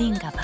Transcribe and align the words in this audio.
나비인가 0.00 0.30
봐. 0.30 0.40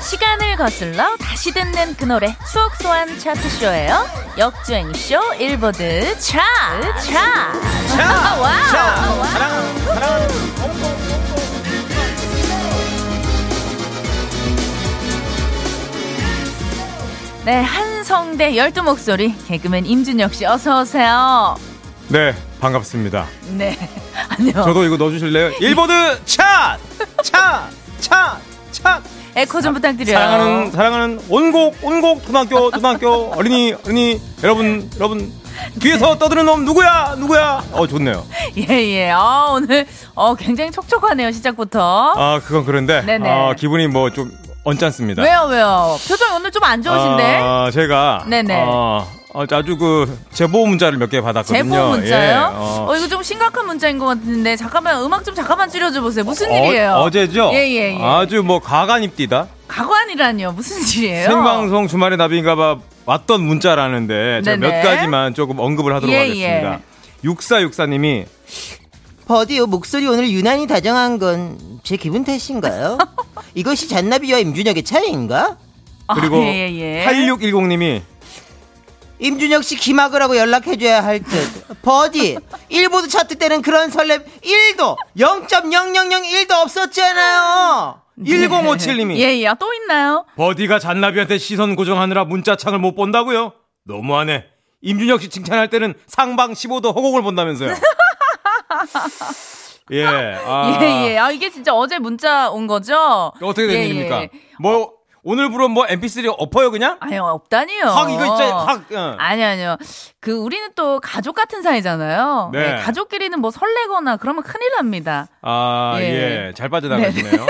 시간을 0.00 0.56
거슬러 0.56 1.16
다시 1.16 1.52
듣는 1.52 1.96
그 1.96 2.04
노래 2.04 2.36
추억 2.50 2.76
소환 2.76 3.18
차트쇼예요. 3.18 4.06
역주행쇼 4.36 5.34
일보드 5.38 6.18
차트 6.18 7.12
차. 7.12 7.52
자, 7.96 8.36
와우. 8.38 9.24
사랑하는 9.24 9.84
사랑 9.86 10.41
네, 17.44 17.60
한성대 17.60 18.56
열두 18.56 18.82
목소리 18.84 19.34
개그맨 19.48 19.84
임준혁 19.86 20.32
씨 20.34 20.46
어서 20.46 20.82
오세요. 20.82 21.56
네 22.08 22.34
반갑습니다. 22.60 23.26
네, 23.56 23.76
안녕. 24.28 24.52
저도 24.64 24.84
이거 24.84 24.96
넣어주실래요? 24.96 25.52
일보드 25.60 25.92
차, 26.24 26.78
차, 27.22 27.68
차, 28.00 28.38
차. 28.70 29.02
에코 29.34 29.60
좀 29.62 29.72
부탁드려요. 29.74 30.14
사랑하는 30.18 30.70
사랑하는 30.70 31.20
온곡 31.28 31.78
온곡 31.82 32.22
초등학교 32.24 32.70
초등학교 32.70 33.32
어린이 33.34 33.74
어린이 33.86 34.20
여러분 34.44 34.90
여러분 34.96 35.32
뒤에서 35.80 36.18
떠드는 36.18 36.44
놈 36.44 36.64
누구야 36.66 37.14
누구야? 37.18 37.64
어 37.72 37.86
좋네요. 37.86 38.24
예예. 38.56 39.10
아 39.10 39.48
오늘 39.52 39.86
어 40.14 40.34
굉장히 40.34 40.70
촉촉하네요 40.70 41.32
시작부터. 41.32 42.12
아 42.14 42.40
그건 42.44 42.64
그런데 42.66 43.00
네네. 43.00 43.28
아, 43.28 43.54
기분이 43.54 43.86
뭐 43.88 44.10
좀 44.10 44.30
언짢습니다. 44.64 45.22
왜요 45.22 45.46
왜요? 45.50 45.96
표정이 46.08 46.36
오늘 46.36 46.50
좀 46.50 46.62
안 46.64 46.80
좋으신데? 46.82 47.38
아, 47.42 47.70
제가 47.72 48.24
네네. 48.28 48.62
어, 48.66 49.06
어, 49.34 49.44
아주 49.50 49.76
그 49.76 50.18
제보 50.32 50.64
문자를 50.66 50.98
몇 50.98 51.10
개 51.10 51.20
받았거든요. 51.20 51.62
제보 51.74 51.88
문자요? 51.88 52.30
예, 52.30 52.34
어. 52.36 52.86
어. 52.88 52.96
이거 52.96 53.08
좀 53.08 53.22
심각한 53.22 53.66
문자인 53.66 53.98
것 53.98 54.06
같은데 54.06 54.54
잠깐만 54.56 55.02
음악 55.02 55.24
좀 55.24 55.34
잠깐만 55.34 55.68
줄여줘 55.68 56.00
보세요. 56.00 56.24
무슨 56.24 56.50
어, 56.50 56.54
일이에요? 56.54 56.92
어제죠? 56.94 57.50
예예 57.52 57.98
예. 57.98 58.02
아주 58.04 58.42
뭐 58.44 58.60
가관입디다. 58.60 59.48
가관이라니요? 59.66 60.52
무슨 60.52 60.80
일이에요? 60.86 61.26
생방송 61.28 61.88
주말에 61.88 62.14
나비인가봐 62.16 62.76
왔던 63.06 63.40
문자라는데 63.42 64.42
제가 64.44 64.56
몇. 64.58 64.82
가지만 64.82 65.34
조금 65.34 65.58
언급을 65.58 65.92
하도록 65.96 66.14
예, 66.14 66.18
하겠습니다. 66.20 66.74
예. 67.24 67.28
6464님이 67.28 68.26
버디요 69.26 69.66
목소리 69.66 70.06
오늘 70.06 70.30
유난히 70.30 70.66
다정한 70.68 71.18
건 71.18 71.58
제 71.82 71.96
기분 71.96 72.22
탓인가요? 72.24 72.96
이것이 73.54 73.88
잔나비와 73.88 74.38
임준혁의 74.38 74.82
차이인가? 74.84 75.58
그리고 76.14 76.36
아, 76.36 76.46
예, 76.46 76.70
예. 76.72 77.06
8610님이 77.06 78.02
임준혁 79.18 79.62
씨 79.62 79.76
기막으라고 79.76 80.36
연락해줘야 80.36 81.04
할 81.04 81.22
듯. 81.22 81.82
버디 81.82 82.38
일보드 82.68 83.08
차트 83.08 83.36
때는 83.38 83.62
그런 83.62 83.88
설렘 83.90 84.22
1도 84.42 84.96
0.0001도 85.16 86.50
없었잖아요. 86.52 88.00
1057님이 88.18 89.16
예 89.16 89.38
예. 89.40 89.54
또 89.58 89.72
있나요? 89.74 90.24
버디가 90.36 90.78
잔나비한테 90.80 91.38
시선 91.38 91.76
고정하느라 91.76 92.24
문자창을 92.24 92.78
못 92.78 92.94
본다고요? 92.94 93.52
너무하네. 93.84 94.44
임준혁 94.82 95.22
씨 95.22 95.28
칭찬할 95.28 95.70
때는 95.70 95.94
상방 96.06 96.52
15도 96.52 96.86
허공을 96.86 97.22
본다면서요. 97.22 97.74
예. 99.90 100.04
아, 100.06 100.78
예 100.80 101.10
예. 101.12 101.18
아 101.18 101.30
이게 101.30 101.50
진짜 101.50 101.74
어제 101.74 101.98
문자 101.98 102.50
온 102.50 102.66
거죠? 102.66 103.32
어떻게 103.40 103.66
된 103.66 103.76
예, 103.76 103.84
일입니까? 103.86 104.22
예. 104.22 104.30
뭐 104.60 104.92
오늘부로 105.24 105.68
뭐 105.68 105.86
MP3 105.86 106.34
엎어요 106.36 106.70
그냥? 106.70 106.96
아유 107.00 107.22
없다니요. 107.22 107.84
확 107.84 108.10
이거 108.10 108.22
있죠. 108.26 108.44
확. 108.44 108.84
응. 108.92 109.16
아니 109.18 109.44
아니요. 109.44 109.76
그 110.20 110.32
우리는 110.32 110.68
또 110.74 110.98
가족 111.00 111.34
같은 111.34 111.62
사이잖아요. 111.62 112.50
네. 112.52 112.74
네, 112.74 112.82
가족끼리는 112.82 113.38
뭐 113.40 113.50
설레거나 113.50 114.16
그러면 114.16 114.42
큰일 114.42 114.72
납니다. 114.76 115.28
아, 115.42 115.96
예. 115.98 116.48
예. 116.48 116.52
잘 116.54 116.68
빠져나가시네요. 116.68 117.46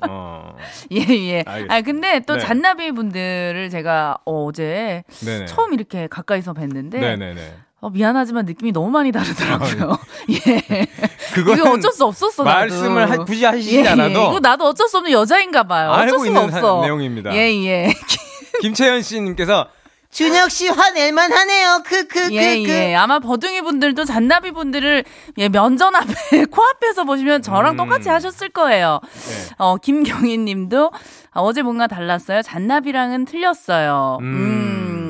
어. 0.08 0.56
예, 0.92 1.00
예. 1.00 1.42
알겠습니다. 1.46 1.74
아 1.74 1.80
근데 1.82 2.20
또 2.20 2.34
네. 2.34 2.40
잔나비 2.40 2.92
분들을 2.92 3.68
제가 3.70 4.18
어제 4.24 5.04
네네. 5.20 5.46
처음 5.46 5.74
이렇게 5.74 6.06
가까이서 6.06 6.54
뵀는데 6.54 6.98
네네네. 6.98 7.54
어, 7.84 7.90
미안하지만 7.90 8.46
느낌이 8.46 8.72
너무 8.72 8.88
많이 8.88 9.12
다르더라고요. 9.12 9.98
예. 10.48 10.86
그거는 11.34 11.58
이거 11.62 11.72
어쩔 11.72 11.92
수 11.92 12.06
없었어. 12.06 12.42
나도. 12.42 12.58
말씀을 12.60 13.10
하- 13.10 13.18
굳이 13.18 13.44
하시지 13.44 13.76
예, 13.76 13.82
예. 13.84 13.88
않아도 13.88 14.10
이거 14.30 14.40
나도 14.40 14.64
어쩔 14.68 14.88
수 14.88 14.96
없는 14.96 15.12
여자인가 15.12 15.64
봐요. 15.64 15.90
어쩔 15.90 16.02
알고 16.04 16.18
수가 16.24 16.26
있는 16.28 16.42
없어. 16.44 16.76
사- 16.80 16.82
내용입니다. 16.86 17.34
예, 17.34 17.40
예. 17.66 17.92
김채연 18.62 19.02
씨님께서 19.02 19.66
준혁 20.10 20.50
씨 20.50 20.68
화낼만 20.68 21.30
하네요. 21.30 21.82
크크크크. 21.84 22.34
예, 22.34 22.62
예. 22.62 22.94
아마 22.94 23.18
버둥이 23.18 23.60
분들도 23.60 24.06
잔나비 24.06 24.52
분들을 24.52 25.04
예, 25.36 25.48
면전 25.50 25.94
앞에, 25.94 26.44
코앞에서 26.50 27.04
보시면 27.04 27.42
저랑 27.42 27.74
음. 27.74 27.76
똑같이 27.76 28.08
하셨을 28.08 28.48
거예요. 28.48 29.00
네. 29.02 29.54
어, 29.58 29.76
김경희 29.76 30.38
님도 30.38 30.90
아, 31.32 31.40
어제 31.40 31.60
뭔가 31.60 31.86
달랐어요. 31.86 32.40
잔나비랑은 32.40 33.26
틀렸어요. 33.26 34.18
음. 34.22 34.24
음. 34.24 35.03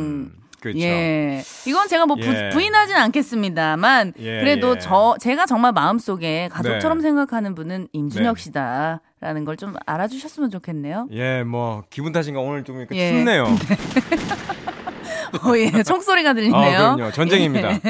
그렇죠. 0.64 0.78
예. 0.80 1.42
이건 1.66 1.88
제가 1.88 2.06
뭐 2.06 2.16
부, 2.16 2.26
예. 2.26 2.48
부인하진 2.50 2.96
않겠습니다만 2.96 4.14
예, 4.18 4.40
그래도 4.40 4.74
예. 4.76 4.78
저 4.78 5.16
제가 5.20 5.46
정말 5.46 5.72
마음속에 5.72 6.48
가족처럼 6.50 6.98
네. 6.98 7.02
생각하는 7.02 7.54
분은 7.54 7.88
임준혁 7.92 8.36
네. 8.36 8.42
씨다 8.42 9.00
라는 9.20 9.44
걸 9.44 9.54
좀 9.56 9.74
알아주셨으면 9.86 10.50
좋겠네요. 10.50 11.08
예, 11.12 11.42
뭐 11.44 11.84
기분 11.90 12.12
탓인가 12.12 12.40
오늘 12.40 12.64
좀 12.64 12.78
이렇게 12.78 12.96
예. 12.96 13.10
춥네요. 13.12 13.44
어, 15.44 15.56
예. 15.58 15.82
총소리가 15.82 16.32
들리네요. 16.34 16.78
아, 16.80 16.94
그럼요. 16.96 17.12
전쟁입니다. 17.12 17.72
예. 17.72 17.80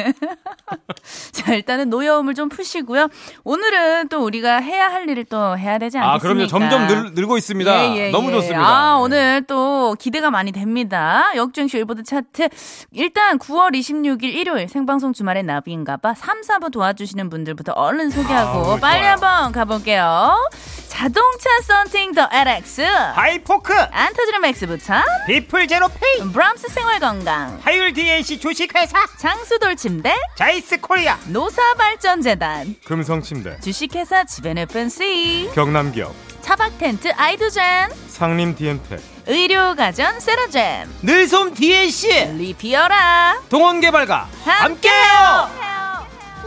자, 1.47 1.55
일단은 1.55 1.91
노여움을 1.91 2.35
좀 2.35 2.49
푸시고요. 2.49 3.09
오늘은 3.45 4.09
또 4.09 4.25
우리가 4.25 4.57
해야 4.61 4.89
할 4.91 5.09
일을 5.09 5.25
또 5.25 5.59
해야 5.59 5.79
되지 5.79 5.99
않겠습니까? 5.99 6.15
아, 6.15 6.19
그럼요. 6.19 6.47
점점 6.47 6.87
늘, 6.87 7.15
늘고 7.15 7.37
있습니다. 7.37 7.95
예, 7.95 7.97
예, 7.97 8.11
너무 8.11 8.29
예. 8.31 8.33
좋습니다. 8.37 8.61
아, 8.67 8.95
네. 8.97 9.03
오늘 9.03 9.43
또 9.47 9.95
기대가 9.99 10.31
많이 10.31 10.53
됩니다. 10.53 11.25
역주행쇼 11.37 11.79
일보드 11.79 12.03
차트. 12.03 12.49
일단 12.93 13.39
9월 13.39 13.73
26일 13.75 14.25
일요일 14.25 14.69
생방송 14.69 15.13
주말에 15.13 15.43
나비인가 15.43 15.99
봐 15.99 16.15
3, 16.15 16.41
4부 16.41 16.73
도와주시는 16.73 17.29
분들부터 17.29 17.73
얼른 17.73 18.11
소개하고 18.11 18.59
아우, 18.73 18.81
빨리 18.81 19.01
좋아요. 19.01 19.13
한번 19.13 19.53
가볼게요. 19.53 20.49
자동차 20.89 21.51
썬팅 21.63 22.13
더 22.15 22.29
LX. 22.31 22.83
하이포크 23.15 23.75
안 23.91 24.13
터지는 24.15 24.41
맥스부터 24.43 24.95
비플 25.27 25.67
제로 25.67 25.89
페이 25.89 26.27
브람스 26.33 26.69
생활건강. 26.69 27.59
하율 27.65 27.93
DNC 27.93 28.39
주식회사 28.39 28.97
장수돌 29.19 29.75
침대. 29.75 30.15
자이스 30.37 30.81
코리아 30.81 31.19
노사발전재단. 31.35 32.77
금성침대, 32.85 33.59
주식회사 33.59 34.23
지벤FNC. 34.23 35.51
경남기업, 35.53 36.15
차박텐트 36.43 37.11
아이두젠. 37.17 37.91
상림 38.07 38.55
DM텍, 38.55 39.01
의료가전 39.27 40.21
세라젬. 40.21 40.87
늘솜 41.03 41.55
DNC. 41.55 42.35
리피어라. 42.39 43.41
동원개발가 43.49 44.29
함께해요. 44.45 45.51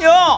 요. 0.04 0.37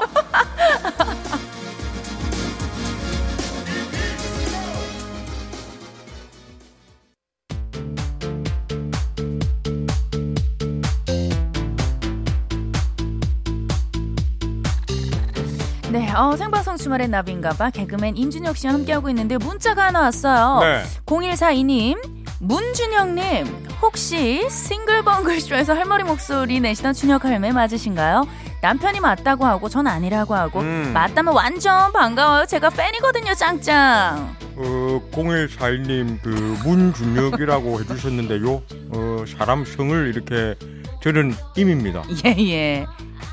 어, 16.19 16.35
생방송 16.35 16.75
주말의 16.75 17.07
나비인가봐 17.07 17.69
개그맨 17.69 18.17
임준혁 18.17 18.57
씨와 18.57 18.73
함께하고 18.73 19.07
있는데 19.09 19.37
문자가 19.37 19.85
하나 19.85 20.01
왔어요. 20.01 20.59
네. 20.59 20.83
0142님, 21.05 21.97
문준혁님, 22.41 23.67
혹시 23.81 24.45
싱글벙글쇼에서 24.49 25.73
할머니 25.73 26.03
목소리 26.03 26.59
내시던 26.59 26.93
준혁 26.93 27.23
할매 27.23 27.53
맞으신가요? 27.53 28.27
남편이 28.61 28.99
맞다고 28.99 29.45
하고 29.45 29.69
전 29.69 29.87
아니라고 29.87 30.35
하고 30.35 30.59
음. 30.59 30.91
맞다면 30.93 31.33
완전 31.33 31.93
반가워요. 31.93 32.45
제가 32.47 32.69
팬이거든요, 32.69 33.33
짱짱. 33.35 34.35
어, 34.57 35.01
0142님 35.13 36.21
그 36.21 36.57
문준혁이라고 36.65 37.79
해주셨는데요. 37.79 38.61
어, 38.91 39.23
사람 39.37 39.63
성을 39.63 40.07
이렇게 40.13 40.55
저는 41.01 41.33
임입니다. 41.55 42.03
예, 42.25 42.35
예. 42.51 42.85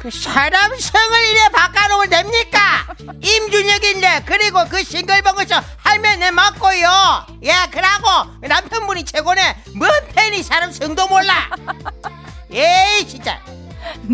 그 0.06 0.10
사람 0.12 0.70
성을 0.78 1.24
이래 1.24 1.48
바꿔놓으면 1.48 2.08
됩니까? 2.10 2.86
임준혁인데 3.20 4.22
그리고 4.24 4.64
그 4.68 4.84
싱글벙글쇼 4.84 5.56
할매는 5.78 6.20
네 6.20 6.30
맞고요. 6.30 7.26
예, 7.42 7.52
그러고 7.72 8.30
남편분이 8.40 9.04
최고네. 9.04 9.64
뭔 9.74 9.90
팬이 10.14 10.44
사람 10.44 10.70
성도 10.70 11.08
몰라. 11.08 11.50
에이 12.52 13.08
진짜. 13.08 13.40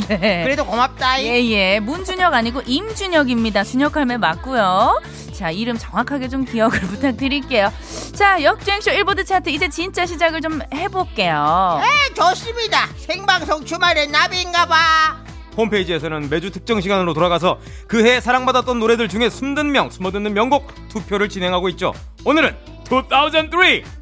네. 0.08 0.44
그래도 0.44 0.64
고맙다. 0.64 1.22
예, 1.24 1.44
예. 1.50 1.78
문준혁 1.80 2.32
아니고 2.32 2.62
임준혁입니다. 2.64 3.62
준혁 3.62 3.94
할매 3.94 4.16
맞고요. 4.16 4.98
자, 5.34 5.50
이름 5.50 5.76
정확하게 5.76 6.28
좀 6.28 6.46
기억을 6.46 6.80
부탁드릴게요. 6.88 7.70
자, 8.16 8.42
역주행쇼 8.42 8.92
일보드 8.92 9.26
차트 9.26 9.50
이제 9.50 9.68
진짜 9.68 10.06
시작을 10.06 10.40
좀 10.40 10.62
해볼게요. 10.72 11.82
네, 11.82 12.14
좋습니다. 12.14 12.88
생방송 12.96 13.66
주말에 13.66 14.06
나비인가 14.06 14.64
봐. 14.64 15.31
홈페이지에서는 15.56 16.28
매주 16.30 16.50
특정 16.50 16.80
시간으로 16.80 17.14
돌아가서 17.14 17.58
그해 17.88 18.20
사랑받았던 18.20 18.78
노래들 18.78 19.08
중에 19.08 19.28
숨든 19.28 19.72
명, 19.72 19.90
숨어듣는 19.90 20.34
명곡 20.34 20.72
투표를 20.88 21.28
진행하고 21.28 21.68
있죠. 21.70 21.92
오늘은 22.24 22.54
2003, 22.92 23.48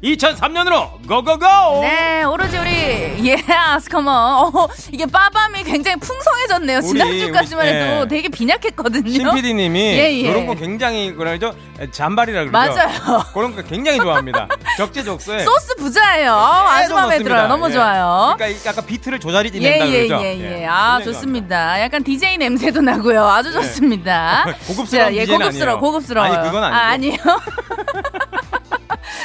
2003년으로 0.03 1.07
go 1.07 1.28
go 1.28 1.49
go! 1.49 1.81
네, 1.81 2.23
오로지 2.23 2.57
우리 2.57 3.25
yes 3.25 3.89
come 3.89 3.99
on. 3.99 4.07
어, 4.07 4.67
이게 4.91 5.05
빠밤이 5.05 5.63
굉장히 5.63 5.97
풍성해졌네요. 5.97 6.81
지난주까지만 6.81 7.67
우리, 7.67 7.73
해도 7.73 8.01
예. 8.01 8.07
되게 8.07 8.27
빈약했거든요. 8.27 9.09
신 9.09 9.33
PD님이 9.33 9.79
예, 9.79 9.97
예. 9.97 10.11
이런 10.11 10.45
거 10.45 10.55
굉장히 10.55 11.13
그러죠 11.13 11.53
잔발이라 11.89 12.45
그러죠. 12.45 12.75
맞아요. 12.75 13.23
그런 13.33 13.55
거 13.55 13.61
굉장히 13.61 13.97
좋아합니다. 13.99 14.49
적재적소에 14.77 15.39
소스 15.45 15.75
부자예요. 15.75 16.33
아주 16.33 16.93
마음에 16.93 17.17
들어요. 17.19 17.47
너무 17.47 17.71
좋아요. 17.71 18.35
그러니까 18.35 18.47
이 18.47 18.67
약간 18.67 18.85
비트를 18.85 19.19
조절이 19.19 19.51
예, 19.53 19.59
된다 19.71 19.87
예, 19.87 20.07
그러죠. 20.07 20.25
예, 20.25 20.61
예. 20.61 20.65
아, 20.65 20.99
좋습니다. 21.01 21.79
약간 21.81 22.03
DJ 22.03 22.37
냄새도 22.39 22.81
나고요. 22.81 23.25
아주 23.25 23.53
좋습니다. 23.53 24.43
네. 24.47 24.53
고급스러운 24.67 25.05
자, 25.05 25.13
예, 25.15 25.25
고급스러워, 25.25 25.47
아니에요. 25.47 25.79
고급스러워요. 25.79 26.33
아니, 26.33 26.47
그건 26.47 26.63
아니고. 26.65 26.75
아, 26.75 26.87
아니에요. 26.89 27.17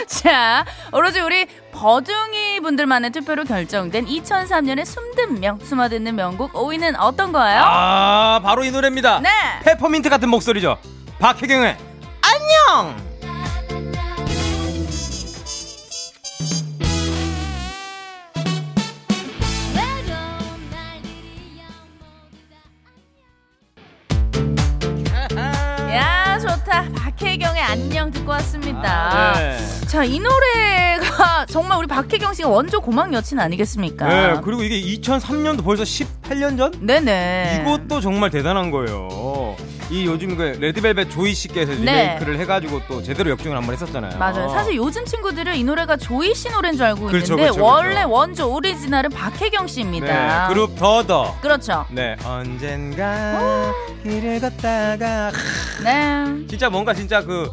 자, 0.08 0.64
오로지 0.92 1.20
우리 1.20 1.46
버둥이 1.72 2.60
분들만의 2.60 3.10
투표로 3.10 3.44
결정된 3.44 4.06
2003년의 4.06 4.84
숨든 4.84 5.40
명, 5.40 5.58
숨어듣는 5.58 6.14
명곡 6.14 6.52
5위는 6.52 6.94
어떤 6.98 7.32
거예요? 7.32 7.60
아, 7.62 8.40
바로 8.42 8.64
이 8.64 8.70
노래입니다. 8.70 9.20
네. 9.20 9.28
페퍼민트 9.64 10.08
같은 10.08 10.28
목소리죠. 10.28 10.78
박혜경의 11.18 11.76
안녕. 12.22 13.15
자, 29.96 30.04
이 30.04 30.20
노래가 30.20 31.46
정말 31.48 31.78
우리 31.78 31.86
박혜경 31.86 32.34
씨가 32.34 32.50
원조 32.50 32.82
고막 32.82 33.14
여친 33.14 33.40
아니겠습니까? 33.40 34.06
네, 34.06 34.40
그리고 34.44 34.62
이게 34.62 34.78
2003년도 35.00 35.64
벌써 35.64 35.84
18년 35.84 36.58
전? 36.58 36.70
네네. 36.82 37.62
이것도 37.62 38.02
정말 38.02 38.28
대단한 38.28 38.70
거예요. 38.70 39.56
이 39.88 40.04
요즘 40.04 40.36
그 40.36 40.42
레드벨벳 40.60 41.10
조이 41.10 41.32
씨께서 41.32 41.72
네. 41.72 41.78
리메이크를 41.78 42.38
해가지고 42.40 42.82
또 42.88 43.02
제대로 43.02 43.30
역주행을 43.30 43.56
한번 43.56 43.72
했었잖아요. 43.74 44.18
맞아요. 44.18 44.50
사실 44.50 44.76
요즘 44.76 45.06
친구들은 45.06 45.56
이 45.56 45.64
노래가 45.64 45.96
조이 45.96 46.34
씨 46.34 46.50
노래인 46.50 46.76
줄 46.76 46.84
알고 46.84 47.06
그렇죠, 47.06 47.32
있는데 47.32 47.42
그렇죠, 47.44 47.64
원래 47.64 47.94
그렇죠. 47.94 48.10
원조 48.10 48.52
오리지널은 48.54 49.10
박혜경 49.12 49.66
씨입니다. 49.66 50.48
네, 50.48 50.52
그룹 50.52 50.76
더더. 50.76 51.38
그렇죠. 51.40 51.86
네, 51.88 52.16
언젠가 52.22 53.72
길을 54.02 54.40
걷다가 54.40 55.32
네. 55.82 56.46
진짜 56.48 56.68
뭔가 56.68 56.92
진짜 56.92 57.24
그 57.24 57.50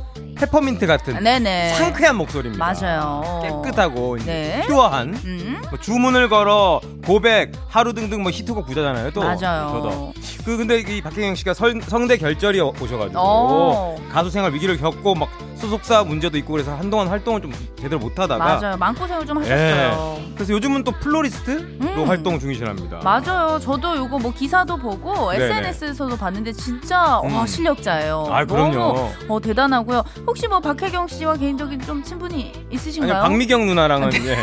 페퍼민트 0.48 0.86
같은 0.88 1.24
네네. 1.24 1.74
상쾌한 1.76 2.16
목소리입니다. 2.18 2.64
맞아요. 2.74 3.42
깨끗하고 3.64 4.18
네. 4.18 4.64
pure한 4.68 5.14
음. 5.24 5.62
뭐 5.70 5.80
주문을 5.80 6.28
걸어 6.30 6.82
고백 7.06 7.52
하루 7.70 7.94
등등 7.94 8.22
뭐 8.24 8.32
히트곡 8.32 8.66
부자잖아요. 8.66 9.12
또 9.12 9.22
맞아요. 9.22 9.70
더더. 9.72 10.14
그 10.46 10.58
근데 10.58 10.80
이 10.80 11.02
박혜경 11.02 11.36
씨가 11.36 11.54
설- 11.54 11.82
성대 11.82 12.18
결절이 12.18 12.60
오- 12.60 12.74
오셔가지고 12.82 13.20
어. 13.20 13.96
가수 14.12 14.30
생활 14.30 14.54
위기를 14.54 14.78
겪고 14.78 15.16
막 15.16 15.30
소속사 15.56 16.04
문제도 16.04 16.38
있고 16.40 16.52
그래서 16.52 16.76
한동안 16.76 17.08
활동을 17.08 17.42
좀 17.42 17.54
제대로 17.78 17.98
못하다가 18.00 18.44
맞아요. 18.60 18.76
마음고생을 18.78 19.26
좀 19.26 19.38
하셨어요. 19.38 20.18
예. 20.20 20.34
그래서 20.36 20.52
요즘은 20.54 20.84
또 20.84 20.92
플로리스트로 20.92 21.62
음. 22.04 22.04
활동 22.08 22.38
중이시랍니다. 22.38 23.00
맞아요. 23.02 23.58
저도 23.60 23.96
요거 23.96 24.20
뭐 24.20 24.34
기사도 24.34 24.76
보고 24.76 25.32
네네. 25.32 25.46
SNS에서도 25.46 26.18
봤는데 26.18 26.52
진짜 26.52 27.00
와 27.20 27.22
음. 27.24 27.48
실력자예요. 27.48 28.28
아, 28.30 28.44
그럼요. 28.44 28.74
너무 28.74 29.10
어, 29.30 29.40
대단하고요. 29.40 30.04
혹시 30.34 30.48
뭐 30.48 30.60
박혜경 30.60 31.08
씨와 31.10 31.38
개인적인 31.38 31.80
좀 31.84 32.04
친분이 32.04 32.34
아니 32.56 32.66
있으신가요? 32.72 33.22
박미경 33.22 33.68
누나랑은 33.68 34.12
예, 34.26 34.36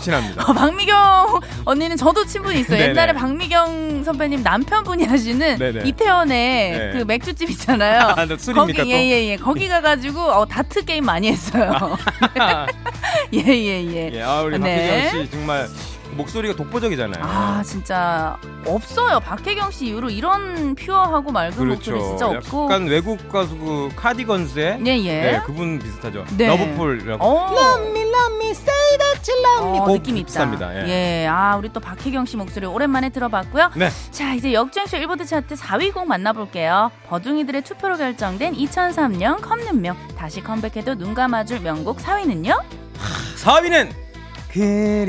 친합니다. 0.00 0.44
어, 0.48 0.52
박미경 0.52 1.40
언니는 1.64 1.96
저도 1.96 2.24
친분이 2.24 2.60
있어요. 2.60 2.78
네네. 2.78 2.90
옛날에 2.90 3.12
박미경 3.12 4.04
선배님 4.04 4.44
남편분이 4.44 5.02
하시는 5.02 5.58
네네. 5.58 5.82
이태원에 5.84 6.78
네. 6.78 6.90
그 6.96 7.04
맥주집 7.04 7.50
있잖아요. 7.50 8.14
아, 8.16 8.24
너 8.24 8.36
술입니까, 8.38 8.66
거기 8.66 8.72
또? 8.74 8.88
예예 8.88 9.26
예 9.30 9.36
거기 9.36 9.66
가가지고 9.66 10.20
어, 10.20 10.46
다트 10.46 10.84
게임 10.84 11.04
많이 11.04 11.26
했어요. 11.26 11.72
예예예. 13.32 14.10
예, 14.14 14.22
아, 14.22 14.42
우리 14.42 14.60
네. 14.60 15.10
박혜경 15.10 15.24
씨 15.24 15.30
정말 15.32 15.68
목소리가 16.16 16.54
독보적이잖아요. 16.56 17.24
아 17.24 17.62
진짜 17.64 18.38
없어요. 18.66 19.20
박혜경 19.20 19.70
씨 19.70 19.86
이후로 19.86 20.10
이런 20.10 20.74
pure하고 20.74 21.30
맑은 21.32 21.68
목소리 21.68 22.00
진짜 22.00 22.26
없고. 22.26 22.38
그렇죠. 22.40 22.64
약간 22.64 22.86
외국 22.86 23.28
가수 23.30 23.56
그 23.56 23.90
카디건스의 23.96 24.80
예 24.86 24.98
예. 24.98 25.20
네, 25.22 25.40
그분 25.44 25.78
비슷하죠. 25.78 26.24
네. 26.36 26.46
Lovefool이라고. 26.48 27.24
어. 27.24 27.52
Love 27.52 27.90
me, 27.90 28.00
love 28.02 28.34
me, 28.36 28.50
say 28.50 28.98
that 28.98 29.30
you 29.30 29.42
love 29.42 29.70
me. 29.70 29.78
어, 29.78 29.84
그 29.84 29.92
느낌 29.92 30.16
있다. 30.16 30.26
비슷합니다. 30.26 30.74
예. 30.76 30.88
예. 31.22 31.26
아, 31.28 31.56
우리 31.56 31.72
또 31.72 31.80
박혜경 31.80 32.26
씨 32.26 32.36
목소리 32.36 32.66
오랜만에 32.66 33.10
들어봤고요. 33.10 33.70
네. 33.76 33.90
자, 34.10 34.34
이제 34.34 34.52
역주행쇼 34.52 34.96
일보드 34.96 35.24
차트 35.24 35.54
4위 35.54 35.92
곡 35.92 36.06
만나볼게요. 36.06 36.90
버둥이들의 37.08 37.62
투표로 37.62 37.96
결정된 37.96 38.54
2003년 38.54 39.40
컵눈명 39.42 39.96
다시 40.16 40.42
컴백해도 40.42 40.94
눈 40.96 41.14
감아줄 41.14 41.60
명곡 41.60 41.98
4위는요? 41.98 42.60
4위는 43.44 44.05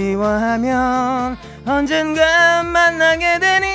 그리워하면 0.08 1.38
언젠가 1.66 2.64
만나게 2.64 3.40
되는 3.40 3.70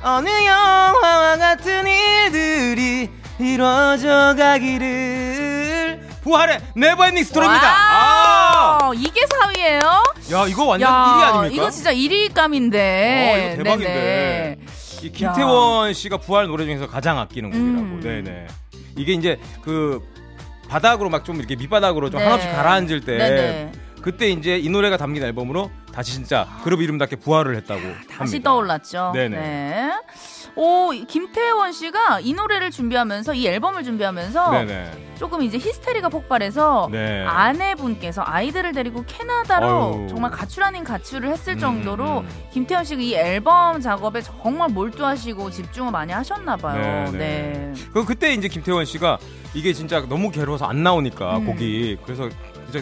어느 0.00 0.28
영화와 0.28 1.36
같은 1.38 1.84
일들이 1.88 3.10
이루어져 3.40 4.36
가기를 4.38 6.06
부활의 6.22 6.60
Never 6.76 6.98
Ending 6.98 7.24
Story입니다. 7.24 7.66
아! 7.68 8.92
이게 8.94 9.20
4위예요? 9.22 9.82
야 10.32 10.46
이거 10.46 10.64
완전 10.66 10.88
1위 10.88 11.22
아닙니까? 11.22 11.46
이거 11.52 11.68
진짜 11.70 11.92
1위감인데. 11.92 12.74
어, 12.76 13.36
이거 13.38 13.56
대박인데. 13.64 13.84
네네. 13.92 14.56
이 15.02 15.10
김태원 15.12 15.94
씨가 15.94 16.18
부활 16.18 16.46
노래 16.46 16.64
중에서 16.64 16.86
가장 16.86 17.18
아끼는 17.18 17.50
곡이라고. 17.50 17.80
음. 17.80 18.00
네네. 18.02 18.46
이게 18.96 19.12
이제 19.14 19.38
그 19.62 20.00
바닥으로 20.68 21.10
막 21.10 21.24
좀 21.24 21.36
이렇게 21.38 21.56
밑바닥으로 21.56 22.10
좀 22.10 22.18
네. 22.20 22.26
한없이 22.26 22.48
가라앉을 22.48 23.00
때 23.02 23.18
네네. 23.18 23.72
그때 24.02 24.28
이제 24.28 24.58
이 24.58 24.68
노래가 24.68 24.96
담긴 24.96 25.22
앨범으로 25.24 25.70
다시 25.92 26.12
진짜 26.12 26.46
그룹 26.62 26.82
이름답게 26.82 27.16
부활을 27.16 27.56
했다고 27.56 27.80
다시 28.08 28.34
합니다. 28.36 28.50
떠올랐죠. 28.50 29.12
네네. 29.14 29.36
네. 29.36 29.92
오, 30.54 30.90
김태원 30.90 31.72
씨가 31.72 32.20
이 32.20 32.32
노래를 32.32 32.70
준비하면서 32.70 33.34
이 33.34 33.46
앨범을 33.46 33.84
준비하면서 33.84 34.50
네네. 34.52 35.14
조금 35.18 35.42
이제 35.42 35.58
히스테리가 35.58 36.08
폭발해서 36.08 36.88
네. 36.90 37.24
아내분께서 37.26 38.22
아이들을 38.24 38.72
데리고 38.72 39.04
캐나다로 39.06 39.66
어휴. 39.68 40.08
정말 40.08 40.30
가출 40.30 40.62
아닌 40.62 40.82
가출을 40.82 41.30
했을 41.30 41.54
음, 41.54 41.58
정도로 41.58 42.20
음. 42.20 42.28
김태현 42.52 42.84
씨가 42.84 43.00
이 43.02 43.14
앨범 43.14 43.80
작업에 43.80 44.22
정말 44.22 44.70
몰두하시고 44.70 45.50
집중을 45.50 45.90
많이 45.92 46.12
하셨나 46.12 46.56
봐요. 46.56 47.10
네, 47.10 47.18
네. 47.18 47.18
네. 47.18 47.72
그 47.92 48.04
그때 48.04 48.32
이제 48.32 48.48
김태원 48.48 48.84
씨가 48.84 49.18
이게 49.52 49.72
진짜 49.74 50.00
너무 50.06 50.30
괴로워서 50.30 50.66
안 50.66 50.82
나오니까 50.82 51.38
음. 51.38 51.46
곡이 51.46 51.98
그래서 52.04 52.28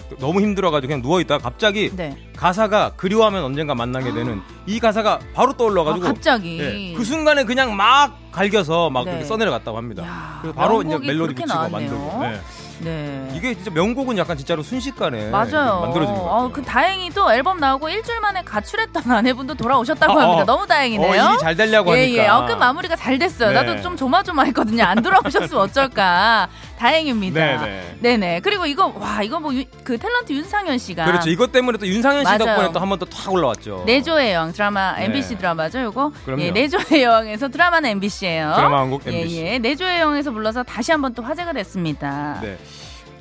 진짜 0.00 0.16
너무 0.18 0.40
힘들어가지고 0.40 0.88
그냥 0.88 1.02
누워 1.02 1.20
있다가 1.20 1.42
갑자기 1.42 1.90
네. 1.94 2.16
가사가 2.36 2.92
그리워하면 2.96 3.44
언젠가 3.44 3.74
만나게 3.74 4.12
되는 4.12 4.40
이 4.66 4.80
가사가 4.80 5.18
바로 5.34 5.50
아, 5.50 5.56
떠올라가지고 5.56 6.06
갑자기. 6.06 6.58
예, 6.60 6.94
그 6.94 7.04
순간에 7.04 7.44
그냥 7.44 7.76
막 7.76 8.18
갈겨서 8.32 8.90
막 8.90 9.04
네. 9.04 9.24
써내려갔다고 9.24 9.76
합니다. 9.76 10.04
야, 10.04 10.38
그래서 10.42 10.56
바로 10.56 10.82
이제 10.82 10.98
멜로디 10.98 11.34
붙이고 11.34 11.46
나왔네요. 11.46 11.90
만들고. 11.90 12.22
네. 12.22 12.40
네. 12.81 13.28
이게 13.35 13.54
진짜 13.54 13.71
명곡은 13.71 14.19
약간 14.19 14.37
진짜로 14.37 14.62
순식간에 14.62 15.31
맞아요. 15.31 15.81
만들어진 15.83 16.14
것 16.14 16.25
같아요. 16.25 16.45
어, 16.47 16.50
그 16.52 16.62
다행히 16.62 17.11
또 17.11 17.33
앨범 17.33 17.59
나오고 17.61 17.88
일주일 17.88 18.21
만에 18.21 18.43
가출했던 18.43 19.11
아내분도 19.11 19.54
돌아오셨다고 19.54 20.12
어, 20.12 20.16
어. 20.16 20.21
합니다. 20.21 20.45
너무 20.45 20.66
다행이네요. 20.66 21.23
어, 21.23 21.31
일이 21.31 21.38
잘 21.38 21.57
되려고 21.57 21.97
예, 21.97 22.02
하니까. 22.02 22.25
예. 22.25 22.28
어, 22.28 22.47
끝 22.47 22.54
마무리가 22.54 22.97
잘 22.97 23.19
됐어요. 23.19 23.50
네. 23.50 23.54
나도 23.62 23.81
좀 23.83 23.97
조마조마했거든요. 23.97 24.85
안 24.85 25.02
돌아오셨으면 25.02 25.62
어쩔까. 25.62 26.49
다행입니다. 26.78 27.40
네네. 27.40 27.97
네네. 28.00 28.40
그리고 28.40 28.66
이거 28.66 28.93
와 28.99 29.23
이거 29.23 29.38
뭐 29.40 29.52
그 29.85 29.97
탤런트 29.97 30.31
윤상현 30.33 30.78
씨가 30.78 31.04
그렇죠. 31.04 31.31
이것 31.31 31.52
때문에 31.52 31.78
또 31.78 31.87
윤상현 31.87 32.21
씨 32.21 32.25
맞아요. 32.25 32.38
덕분에 32.38 32.73
또 32.73 32.81
한 32.81 32.88
번 32.88 32.99
더 32.99 33.07
탁 33.07 33.33
올라왔죠. 33.33 33.85
내조의 33.87 34.33
여왕 34.35 34.52
드라마 34.52 34.97
네. 34.97 35.04
MBC 35.04 35.37
드라마죠, 35.38 35.78
이거. 35.81 36.11
그럼요. 36.25 36.43
예, 36.43 36.50
내조의 36.50 37.02
여왕에서 37.04 37.49
드라마는 37.49 37.90
MBC예요. 37.90 38.52
드라마 38.57 38.81
한곡 38.81 39.07
MBC. 39.07 39.37
예, 39.37 39.52
예. 39.54 39.59
내조의 39.59 40.00
여왕에서 40.00 40.31
불러서 40.33 40.62
다시 40.64 40.90
한 40.90 41.00
번 41.00 41.14
또 41.14 41.23
화제가 41.23 41.52
됐습니다. 41.52 42.38
네. 42.43 42.59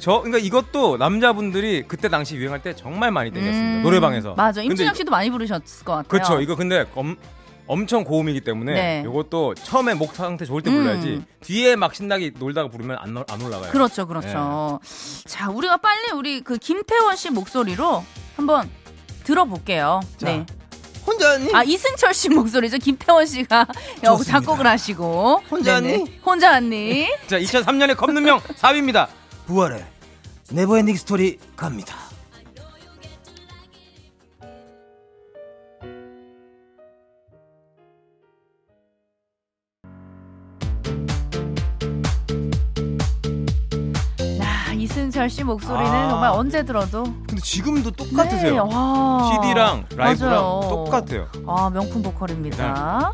저 0.04 0.20
그러니까 0.20 0.38
이것도 0.40 0.98
남자분들이 0.98 1.86
그때 1.88 2.10
당시 2.10 2.36
유행할 2.36 2.62
때 2.62 2.76
정말 2.76 3.10
많이 3.10 3.32
땡겼습니다. 3.32 3.78
음, 3.78 3.84
노래방에서. 3.84 4.34
맞아. 4.34 4.62
임준혁 4.62 4.98
씨도 4.98 5.10
많이 5.10 5.30
부르셨을 5.30 5.86
것 5.86 5.94
같아요. 5.94 6.10
그렇죠. 6.10 6.42
이거 6.42 6.58
근데 6.58 6.86
엄, 6.94 7.16
엄청 7.68 8.04
고음이기 8.04 8.42
때문에 8.42 8.74
네. 8.74 9.04
이것도 9.10 9.54
처음에 9.56 9.94
목 9.94 10.14
상태 10.14 10.44
좋을 10.44 10.62
때 10.62 10.70
음. 10.72 10.76
불러야지 10.76 11.24
뒤에 11.40 11.78
막 11.78 11.96
신나게 11.96 12.34
놀다가 12.38 12.68
부르면 12.68 12.98
안, 13.00 13.16
올- 13.16 13.24
안 13.30 13.42
올라가요. 13.42 13.72
그렇죠, 13.72 14.06
그렇죠. 14.06 14.82
자, 15.26 15.50
우리가 15.50 15.78
빨리 15.78 16.12
우리 16.14 16.42
그 16.42 16.58
김태원 16.58 17.16
씨 17.16 17.30
목소리로 17.30 18.04
한번 18.36 18.70
들어볼게요. 19.24 20.02
자. 20.18 20.26
네. 20.26 20.46
혼자 21.08 21.30
왔니? 21.30 21.50
아 21.54 21.64
이승철 21.64 22.14
씨 22.14 22.28
목소리죠. 22.28 22.78
김태원 22.78 23.26
씨가 23.26 23.68
여기. 24.04 24.24
작곡을 24.26 24.68
하시고 24.68 25.44
혼자 25.50 25.80
네네. 25.80 25.98
왔니? 25.98 26.20
혼자 26.26 26.52
왔니? 26.52 27.08
자, 27.28 27.40
2003년에 27.40 27.96
컴눈명 27.96 28.40
4위입니다. 28.42 29.08
부활의 29.48 29.86
Never 30.52 30.72
Ending 30.72 30.96
Story 30.96 31.40
갑니다. 31.56 31.96
씨 45.30 45.44
목소리는 45.44 45.90
아. 45.90 46.10
정말 46.10 46.32
언제 46.32 46.64
들어도 46.64 47.04
근데 47.04 47.38
지금도 47.38 47.92
똑같으세요. 47.92 48.66
네, 48.68 48.76
와. 48.76 49.32
CD랑 49.42 49.86
라이브랑 49.96 50.32
맞아요. 50.32 50.62
똑같아요. 50.70 51.28
아 51.48 51.70
명품 51.70 52.02
보컬입니다. 52.02 53.14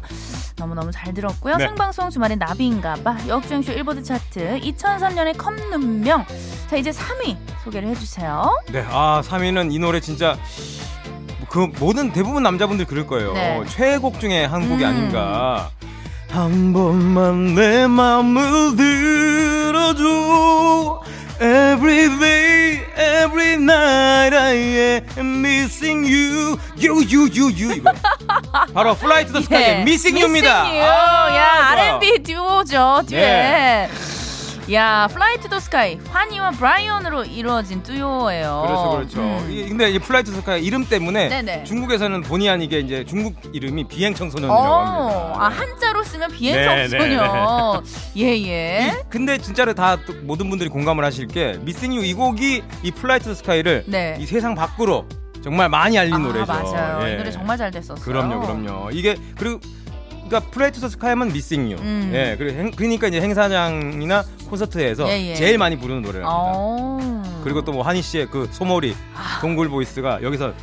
너무너무 0.59 0.91
잘 0.91 1.13
들었고요. 1.13 1.55
네. 1.57 1.65
생방송 1.65 2.09
주말에 2.09 2.35
나비인가봐 2.35 3.27
역주행쇼 3.27 3.71
일보드 3.71 4.03
차트 4.03 4.59
2003년의 4.59 5.37
컵눈명 5.37 6.25
자 6.69 6.75
이제 6.75 6.91
3위 6.91 7.35
소개를 7.63 7.89
해주세요. 7.89 8.51
네, 8.71 8.85
아 8.89 9.21
3위는 9.25 9.73
이 9.73 9.79
노래 9.79 9.99
진짜 9.99 10.37
그 11.49 11.67
모든 11.79 12.11
대부분 12.11 12.43
남자분들 12.43 12.85
그럴 12.85 13.07
거예요. 13.07 13.33
네. 13.33 13.63
최애곡 13.67 14.19
중에 14.19 14.45
한 14.45 14.69
곡이 14.69 14.83
음. 14.83 14.89
아닌가. 14.89 15.71
한 16.29 16.73
번만 16.73 17.55
내 17.55 17.87
맘을 17.87 18.75
들어줘. 18.75 20.03
Every 21.41 22.19
day, 22.19 22.83
every 22.97 23.53
night 23.53 24.35
I 24.35 25.01
am 25.17 25.39
missing 25.41 26.05
you, 26.05 26.38
you 27.50 27.75
이거. 27.75 27.91
바로 28.74 28.94
Missing 29.82 30.20
You입니다. 30.22 30.65
Missing 30.65 30.79
You. 30.79 30.84
아, 30.84 31.36
야. 31.36 31.70
R&B 31.72 32.24
듀오죠 32.24 33.01
듀엣. 33.08 33.10
네. 33.10 33.89
야 34.72 35.08
to 35.39 35.50
the 35.50 35.58
Sky 35.58 35.98
환희와 36.12 36.51
브라이언으로 36.51 37.24
이루어진 37.25 37.82
듀오예요. 37.82 38.63
그렇죠, 38.68 38.91
그렇죠. 38.91 39.20
음. 39.20 39.65
근데 39.68 39.89
이 39.89 39.98
플라이 39.98 40.22
투 40.22 40.32
스카이 40.32 40.63
이름 40.63 40.86
때문에 40.86 41.27
네네. 41.29 41.63
중국에서는 41.63 42.22
본의 42.22 42.50
아니게 42.50 42.79
이제 42.82 43.03
중국 43.03 43.34
이름이 43.51 43.88
비행 43.88 44.13
청소년이라고 44.13 44.62
어, 44.63 44.79
합니다. 44.79 45.44
아 45.44 45.48
한자로 45.50 46.03
쓰면 46.03 46.32
비행 46.34 46.56
네, 46.56 46.88
청소년. 46.88 47.84
예예. 48.15 48.94
이- 48.94 49.10
근데 49.10 49.39
진짜로 49.39 49.74
다 49.74 49.89
또 49.89 50.13
모든 50.22 50.50
분들이 50.51 50.70
공감을 50.70 51.03
하실 51.03 51.25
게 51.25 51.58
Missing 51.62 51.95
You 51.95 52.09
이 52.09 52.13
곡이 52.13 52.62
이 52.84 52.91
플라이 52.91 53.20
투 53.22 53.34
스카이를 53.34 53.86
네. 53.88 54.18
이 54.20 54.25
세상 54.27 54.53
밖으로 54.53 55.08
정말 55.41 55.69
많이 55.69 55.98
알린 55.98 56.13
아 56.13 56.17
노래죠. 56.17 56.46
맞아요. 56.51 57.08
예. 57.08 57.13
이 57.13 57.17
노래 57.17 57.31
정말 57.31 57.58
잘 57.58 57.72
됐었어요. 57.72 58.03
그럼요, 58.03 58.41
그럼요. 58.41 58.89
이게 58.91 59.15
그리고 59.38 59.60
그러니까 60.27 60.51
플라이 60.51 60.72
투 60.72 60.88
스카이만 60.88 61.31
Missing 61.33 61.71
You. 61.71 61.75
음. 61.77 62.12
예. 62.13 62.36
그리고 62.38 62.58
행- 62.60 62.72
그러니까 62.72 63.08
이제 63.08 63.19
행사장이나 63.22 64.24
콘서트에서 64.50 65.08
예, 65.10 65.29
예. 65.31 65.36
제일 65.36 65.58
많이 65.58 65.77
부르는 65.77 66.01
노래랍니다. 66.01 66.29
어. 66.31 67.24
그리고 67.43 67.63
또 67.63 67.72
뭐 67.72 67.84
환희 67.83 68.01
씨의 68.01 68.27
그 68.27 68.48
소몰이 68.51 68.95
아. 69.15 69.39
동굴 69.41 69.69
voice가 69.69 70.21
여기서 70.22 70.53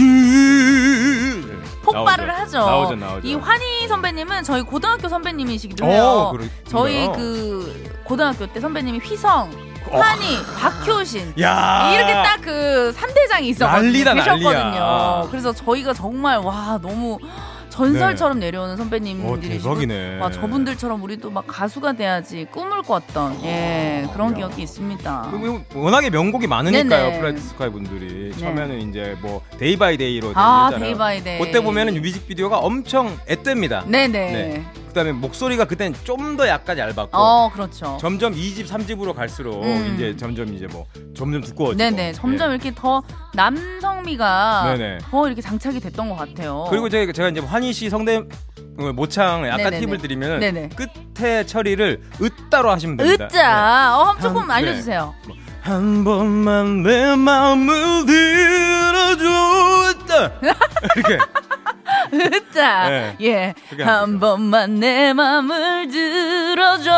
유 0.00 1.42
폭발을 1.82 2.26
나오죠. 2.26 2.42
하죠. 2.42 2.58
나오죠, 2.58 2.94
나오죠. 2.96 3.26
이 3.28 3.34
환희 3.34 3.88
선배님은 3.88 4.44
저희 4.44 4.62
고등학교 4.62 5.08
선배님이시기도 5.08 5.84
어, 5.84 5.88
해요. 5.88 6.28
그렇군요. 6.32 6.50
저희 6.68 7.06
그 7.12 7.90
고등학교 8.04 8.46
때 8.46 8.60
선배님이 8.60 8.98
휘성, 9.00 9.50
환희, 9.98 10.36
박효신 10.58 11.34
야 11.40 11.92
이렇게 11.94 12.12
딱 12.12 12.32
그 12.42 12.92
3대장이 12.96 13.42
있었거든요. 13.44 13.82
난리다, 13.82 14.14
계셨거든요. 14.14 14.50
난리야. 14.52 15.28
그래서 15.30 15.52
저희가 15.52 15.94
정말 15.94 16.38
와 16.38 16.78
너무 16.82 17.18
전설처럼 17.68 18.38
내려오는 18.40 18.76
선배님들이시고 18.76 19.36
네. 19.40 19.56
어, 19.56 19.58
대박이네. 19.62 20.18
와 20.18 20.30
저분들처럼 20.30 21.02
우리도 21.02 21.30
막 21.30 21.44
가수가 21.46 21.92
돼야지 21.92 22.46
꿈을 22.50 22.82
꿨던 22.82 23.44
예 23.44 24.06
그런 24.12 24.34
기억이 24.34 24.62
있습니다. 24.62 25.32
워낙에 25.74 26.10
명곡이 26.10 26.46
많으니까요 26.48 27.04
네네. 27.06 27.18
플라이 27.20 27.36
투 27.36 27.40
스카이 27.40 27.70
분들이 27.70 28.30
네. 28.34 28.38
처음에는 28.38 28.80
이제 28.90 29.16
뭐 29.22 29.40
Day 29.58 29.76
by 29.76 29.96
Day로 29.96 30.32
아. 30.34 30.70
Day 30.76 30.94
by 30.96 31.22
Day. 31.22 31.38
그때 31.38 31.60
보면은 31.60 31.94
뮤직비디오가 32.02 32.58
엄청 32.58 33.16
앳됩니다. 33.26 33.84
네네. 33.86 34.08
네. 34.32 34.64
그다음에 34.92 35.12
목소리가 35.12 35.64
그땐 35.64 35.94
좀더 36.04 36.46
약간 36.46 36.76
얇았고 36.78 37.08
어 37.12 37.50
그렇죠. 37.52 37.96
점점 38.00 38.34
2집, 38.34 38.66
3집으로 38.68 39.14
갈수록 39.14 39.62
음. 39.62 39.94
이제 39.94 40.14
점점 40.16 40.52
이제 40.54 40.66
뭐 40.66 40.84
점점 41.16 41.40
두꺼워지고 41.42 41.78
네네 41.78 42.12
점점 42.12 42.50
예. 42.50 42.54
이렇게 42.54 42.72
더 42.74 43.02
남성미가 43.34 44.64
네네. 44.76 44.98
더 45.10 45.26
이렇게 45.26 45.40
장착이 45.40 45.80
됐던 45.80 46.08
것 46.10 46.16
같아요. 46.16 46.66
그리고 46.70 46.88
제가, 46.88 47.12
제가 47.12 47.28
이제 47.30 47.40
환희 47.40 47.72
씨 47.72 47.88
성대 47.90 48.22
모창 48.94 49.46
약간 49.46 49.64
네네네. 49.70 49.80
팁을 49.80 49.98
드리면 49.98 50.40
네네. 50.40 50.68
끝에 51.16 51.44
처리를 51.46 52.00
으따로 52.20 52.70
하시면 52.70 52.96
됩니다. 52.98 53.24
으짜 53.26 53.96
어, 53.98 54.14
조금 54.20 54.42
한- 54.42 54.48
네. 54.48 54.54
알려주세요. 54.54 55.14
한 55.62 56.04
번만 56.04 56.82
내 56.82 57.14
마음을 57.16 58.04
들어줘. 58.06 59.92
이렇게 60.96 61.18
으짜 62.12 62.88
네. 62.90 63.16
예. 63.22 63.54
그게 63.70 63.82
한. 63.82 64.20
번만 64.20 64.78
내 64.80 65.12
맘을 65.12 65.88
들어줘 65.88 66.90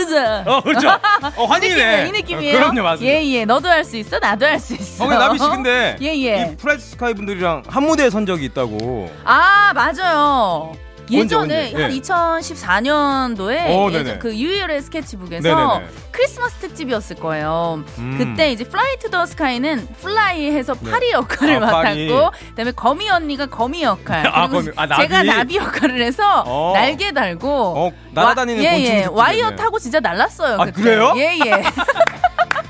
으짜. 0.00 0.44
어 0.46 0.60
그렇죠 0.62 0.88
어 1.36 1.44
환희네 1.46 2.08
이 2.08 2.12
느낌이에요. 2.12 2.56
어, 2.56 2.60
그럼요 2.60 2.82
맞습니다 2.82 3.14
예예. 3.20 3.44
너도 3.46 3.68
할 3.68 3.82
수 3.84 3.96
있어. 3.96 4.18
나도 4.18 4.46
할 4.46 4.60
수 4.60 4.74
있어. 4.74 5.04
어, 5.04 5.08
나비 5.08 5.38
씨 5.38 5.48
근데 5.48 5.96
예 6.02 6.06
예. 6.22 6.50
이 6.52 6.56
플라이 6.56 6.82
투 6.82 6.90
스카이 6.90 7.14
분들이랑 7.14 7.62
한 7.66 7.82
무대에 7.84 8.10
선 8.10 8.26
적이 8.26 8.44
있다고 8.46 9.10
아 9.24 9.72
맞아요. 9.74 10.72
예전에 11.12 11.70
언제? 11.72 11.82
한 11.82 11.92
예. 11.92 12.00
2014년도에 12.00 13.58
어, 13.68 13.90
네네. 13.90 14.18
그 14.18 14.36
유희열의 14.36 14.82
스케치북에서 14.82 15.42
네네네. 15.48 15.86
크리스마스 16.10 16.54
특집이었을 16.56 17.16
거예요. 17.16 17.82
음. 17.98 18.14
그때 18.18 18.50
이제 18.52 18.64
플라이 18.64 18.98
투 18.98 19.10
더 19.12 19.26
스카이는 19.26 19.88
fly해서 20.00 20.74
네. 20.74 20.90
파리 20.90 21.10
역할을 21.12 21.56
아, 21.56 21.60
맡았고 21.60 21.82
파리. 21.82 22.08
그다음에 22.50 22.72
거미 22.72 23.10
언니가 23.10 23.44
거미 23.46 23.82
역할 23.82 24.24
아, 24.32 24.48
거미. 24.48 24.70
아, 24.74 24.86
나비. 24.86 25.02
제가 25.02 25.22
나비 25.22 25.56
역할을 25.56 26.00
해서 26.02 26.42
어. 26.46 26.72
날개 26.74 27.12
달고 27.12 27.48
어, 27.76 27.92
날아다니는 28.12 28.64
와- 28.64 28.72
예, 28.72 28.82
예. 28.84 29.04
와이어 29.10 29.56
타고 29.56 29.78
진짜 29.78 30.00
날랐어요. 30.00 30.58
아, 30.60 30.64
그때. 30.64 30.80
그래요? 30.82 31.12
예 31.16 31.38
예. 31.44 31.62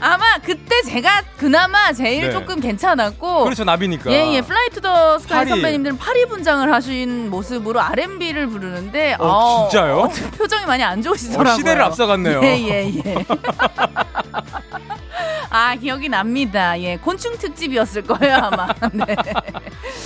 아마 0.00 0.38
그때 0.38 0.82
제가 0.82 1.22
그나마 1.36 1.92
제일 1.92 2.26
네. 2.28 2.32
조금 2.32 2.60
괜찮았고 2.60 3.44
그렇죠 3.44 3.64
나비니까 3.64 4.10
예예 4.10 4.40
플라이 4.42 4.68
투 4.70 4.80
더 4.80 5.18
스카이 5.18 5.38
파리. 5.38 5.48
선배님들은 5.50 5.96
파리 5.98 6.26
분장을 6.26 6.70
하신 6.72 7.30
모습으로 7.30 7.80
R&B를 7.80 8.48
부르는데 8.48 9.16
어, 9.18 9.68
진짜요? 9.70 9.98
어, 9.98 10.08
표정이 10.36 10.66
많이 10.66 10.82
안 10.82 11.00
좋으시더라고요. 11.00 11.52
어, 11.54 11.56
시대를 11.56 11.82
앞서갔네요. 11.82 12.42
예예 12.42 12.92
예. 13.04 13.24
아 15.50 15.74
기억이 15.76 16.08
납니다. 16.08 16.78
예 16.80 16.96
곤충 16.96 17.36
특집이었을 17.38 18.02
거예요 18.02 18.36
아마. 18.36 18.66
네. 18.92 19.16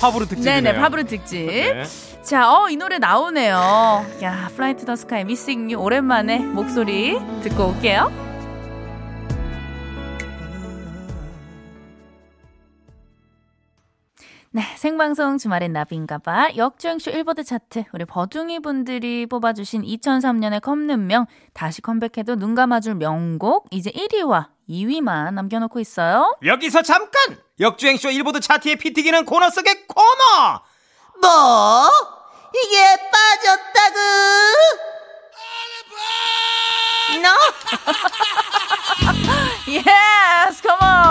파브르 0.00 0.26
특집이네요 0.26 0.60
네네 0.60 0.78
파브르 0.80 1.04
특집. 1.04 1.38
네. 1.46 1.82
자, 2.22 2.52
어, 2.52 2.68
이 2.68 2.76
노래 2.76 2.98
나오네요. 2.98 4.04
야, 4.22 4.50
플라이 4.54 4.76
투 4.76 4.84
더 4.84 4.94
스카이 4.96 5.24
Missing 5.24 5.70
You 5.70 5.76
오랜만에 5.78 6.38
목소리 6.40 7.18
듣고 7.42 7.68
올게요. 7.68 8.27
네, 14.50 14.62
생방송 14.76 15.36
주말엔 15.36 15.72
나비인가봐 15.74 16.56
역주행쇼 16.56 17.10
1보드 17.10 17.44
차트 17.44 17.84
우리 17.92 18.06
버둥이 18.06 18.60
분들이 18.60 19.26
뽑아주신 19.26 19.82
2003년의 19.82 20.62
컴눈명 20.62 21.26
다시 21.52 21.82
컴백해도 21.82 22.36
눈 22.36 22.54
감아줄 22.54 22.94
명곡 22.94 23.66
이제 23.70 23.90
1위와 23.90 24.46
2위만 24.70 25.34
남겨놓고 25.34 25.80
있어요. 25.80 26.34
여기서 26.44 26.80
잠깐 26.82 27.38
역주행쇼 27.60 28.10
일보드 28.10 28.40
차트에 28.40 28.76
피튀기는 28.76 29.26
코너 29.26 29.50
속의 29.50 29.86
코너 29.86 30.62
뭐? 31.20 31.90
이게 32.54 32.96
빠졌다구? 33.12 33.98
너? 37.22 37.28
Yes, 39.72 40.62
come 40.62 40.88
on! 40.88 41.07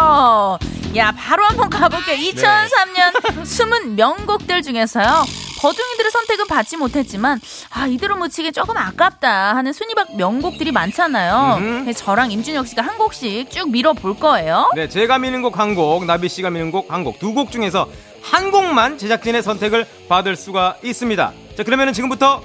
야, 0.98 1.12
바로 1.16 1.44
한번 1.46 1.70
가볼게요. 1.70 2.16
2003년 2.18 3.46
숨은 3.46 3.96
명곡들 3.96 4.64
중에서요. 4.64 5.26
버둥이들의 5.60 6.12
선택은 6.12 6.48
받지 6.48 6.78
못했지만 6.78 7.40
아 7.72 7.88
이대로 7.88 8.16
묻히기 8.16 8.52
조금 8.52 8.78
아깝다 8.78 9.56
하는 9.56 9.74
순위박 9.74 10.16
명곡들이 10.16 10.72
많잖아요. 10.72 11.58
음. 11.60 11.94
저랑 11.96 12.32
임준혁 12.32 12.68
씨가 12.68 12.84
한 12.84 12.98
곡씩 12.98 13.50
쭉 13.52 13.72
밀어볼 13.72 14.20
거예요. 14.20 14.72
네, 14.76 14.88
제가 14.88 15.18
미는 15.18 15.42
곡 15.42 15.58
한 15.58 15.74
곡, 15.76 16.06
나비 16.06 16.30
씨가 16.30 16.50
미는 16.52 16.72
곡 16.72 16.92
한 16.92 17.04
곡, 17.04 17.20
두 17.20 17.34
곡 17.34 17.52
중에서 17.52 17.90
한 18.22 18.52
곡만 18.52 18.98
제작진의 18.98 19.42
선택을 19.44 19.88
받을 20.10 20.36
수가 20.36 20.78
있습니다. 20.84 21.34
자, 21.58 21.64
그러면은 21.64 21.94
지금부터 21.94 22.44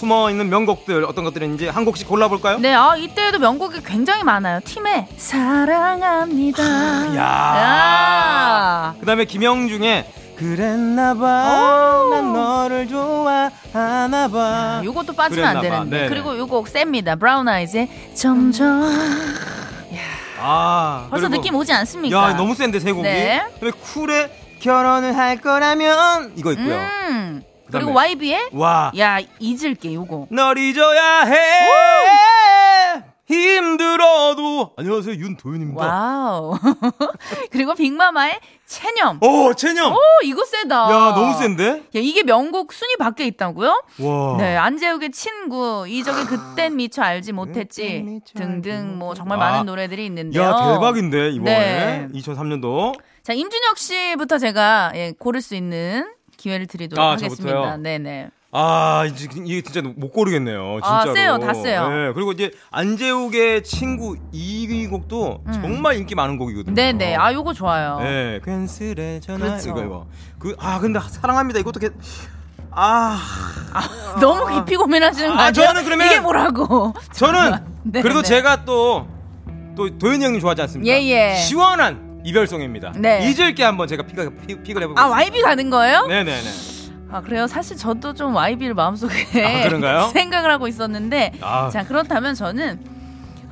숨어 0.00 0.30
있는 0.30 0.48
명곡들 0.48 1.04
어떤 1.04 1.24
것들인지 1.24 1.68
한 1.68 1.84
곡씩 1.84 2.08
골라볼까요? 2.08 2.58
네, 2.58 2.72
아 2.72 2.96
이때에도 2.96 3.38
명곡이 3.38 3.82
굉장히 3.82 4.24
많아요. 4.24 4.60
팀의 4.64 5.08
사랑합니다. 5.18 6.62
야. 7.16 7.20
야. 7.20 8.94
그다음에 9.00 9.26
김영중의 9.26 10.06
그랬나봐, 10.36 12.06
난 12.10 12.32
너를 12.32 12.88
좋아하나봐. 12.88 14.80
요것도 14.84 15.12
빠지면 15.12 15.56
안. 15.56 15.60
되는데. 15.60 15.96
네네. 15.98 16.08
그리고 16.08 16.38
요곡 16.38 16.68
셉니다. 16.68 17.16
브라운 17.16 17.46
아이즈의 17.46 17.90
점점. 18.14 18.82
아, 20.42 21.08
벌써 21.10 21.28
느낌 21.28 21.54
오지 21.56 21.70
않습니까? 21.74 22.30
야, 22.30 22.36
너무 22.38 22.54
센데 22.54 22.80
세 22.80 22.90
곡이. 22.92 23.02
네. 23.02 23.44
그다음에 23.60 23.72
쿨의 23.72 24.30
결혼을 24.60 25.14
할 25.14 25.36
거라면 25.42 26.32
이거 26.36 26.52
있고요. 26.52 26.74
음. 27.10 27.42
그다음에- 27.70 27.72
그리고 27.72 27.92
YB의 27.92 28.50
와, 28.52 28.92
야 28.98 29.18
잊을게 29.38 29.94
요거. 29.94 30.26
널 30.30 30.58
잊어야 30.58 31.20
해. 31.22 31.36
힘들어도 33.28 34.72
안녕하세요 34.76 35.14
윤도윤입니다. 35.14 35.86
Wow. 35.86 36.58
그리고 37.52 37.74
빅마마의 37.74 38.40
체념. 38.66 39.20
오 39.22 39.54
체념. 39.54 39.92
오 39.92 39.98
이거 40.24 40.44
세다. 40.44 40.74
야 40.90 41.14
너무 41.14 41.38
센데? 41.38 41.68
야 41.70 41.82
이게 41.94 42.24
명곡 42.24 42.72
순위 42.72 42.96
밖에 42.96 43.24
있다고요? 43.26 43.82
와. 44.00 44.36
네, 44.38 44.56
안재욱의 44.56 45.12
친구, 45.12 45.86
이적의 45.88 46.24
그땐 46.24 46.74
미처 46.74 47.02
알지 47.02 47.30
못했지 47.32 48.02
미처 48.04 48.32
등등 48.36 48.98
뭐. 48.98 49.14
정말 49.14 49.38
아. 49.40 49.50
많은 49.52 49.66
노래들이 49.66 50.06
있는데요. 50.06 50.42
야 50.42 50.72
대박인데 50.74 51.30
이번에 51.30 52.08
네. 52.12 52.20
2003년도. 52.20 52.98
자, 53.22 53.32
임준혁 53.32 53.78
씨부터 53.78 54.38
제가 54.38 54.90
예, 54.96 55.12
고를 55.18 55.40
수 55.40 55.54
있는 55.54 56.08
기회를 56.40 56.66
드리도록 56.66 57.04
아, 57.04 57.10
하겠습니다. 57.12 57.36
저부터요? 57.36 57.76
네네. 57.76 58.28
아 58.52 59.04
이제 59.06 59.28
이게 59.46 59.62
진짜 59.62 59.80
못 59.94 60.10
고르겠네요. 60.12 60.80
아, 60.82 61.02
진짜로. 61.04 61.14
세요, 61.14 61.38
다 61.38 61.54
세요. 61.54 61.88
네, 61.88 62.12
그리고 62.14 62.32
이제 62.32 62.50
안재욱의 62.72 63.62
친구 63.62 64.16
이 64.32 64.88
곡도 64.88 65.44
음. 65.46 65.52
정말 65.52 65.96
인기 65.98 66.16
많은 66.16 66.36
곡이거든요. 66.36 66.74
네 66.74 66.92
네. 66.92 67.14
아, 67.14 67.32
요거 67.32 67.52
좋아요. 67.52 67.98
네, 68.00 68.40
괜스레 68.44 69.20
전화 69.20 69.46
그렇죠. 69.46 69.70
이거 69.70 69.84
이거. 69.84 70.06
그 70.40 70.56
아 70.58 70.80
근데 70.80 70.98
사랑합니다 70.98 71.60
이것도 71.60 71.78
게... 71.78 71.90
아 72.72 73.18
너무 74.20 74.52
깊이 74.54 74.76
고민하시는 74.76 75.30
거 75.36 75.40
아? 75.40 75.52
저는 75.52 75.84
그러면- 75.84 76.06
이게 76.08 76.20
뭐라고? 76.20 76.92
저는 77.12 77.58
네, 77.84 78.00
그래도 78.02 78.22
네. 78.22 78.28
제가 78.28 78.64
또 78.64 79.06
또 79.76 79.88
도현이 79.98 80.22
형님 80.24 80.40
좋아하지 80.40 80.62
않습니까? 80.62 80.92
예, 80.92 81.00
예. 81.02 81.34
시원한 81.36 82.09
이별송입니다. 82.24 82.92
네. 82.96 83.30
잊을 83.30 83.54
게 83.54 83.64
한번 83.64 83.86
제가 83.88 84.02
픽을 84.04 84.30
픽- 84.46 84.62
픽을 84.62 84.82
해보겠습니다. 84.82 85.02
아, 85.02 85.08
YB 85.08 85.42
가는 85.42 85.70
거예요? 85.70 86.06
네네네. 86.06 86.48
아, 87.12 87.20
그래요? 87.22 87.46
사실 87.46 87.76
저도 87.76 88.14
좀 88.14 88.34
YB를 88.36 88.74
마음속에 88.74 89.14
아? 89.82 90.08
생각을 90.12 90.50
하고 90.50 90.68
있었는데 90.68 91.32
아. 91.40 91.68
자, 91.70 91.84
그렇다면 91.84 92.34
저는 92.34 92.78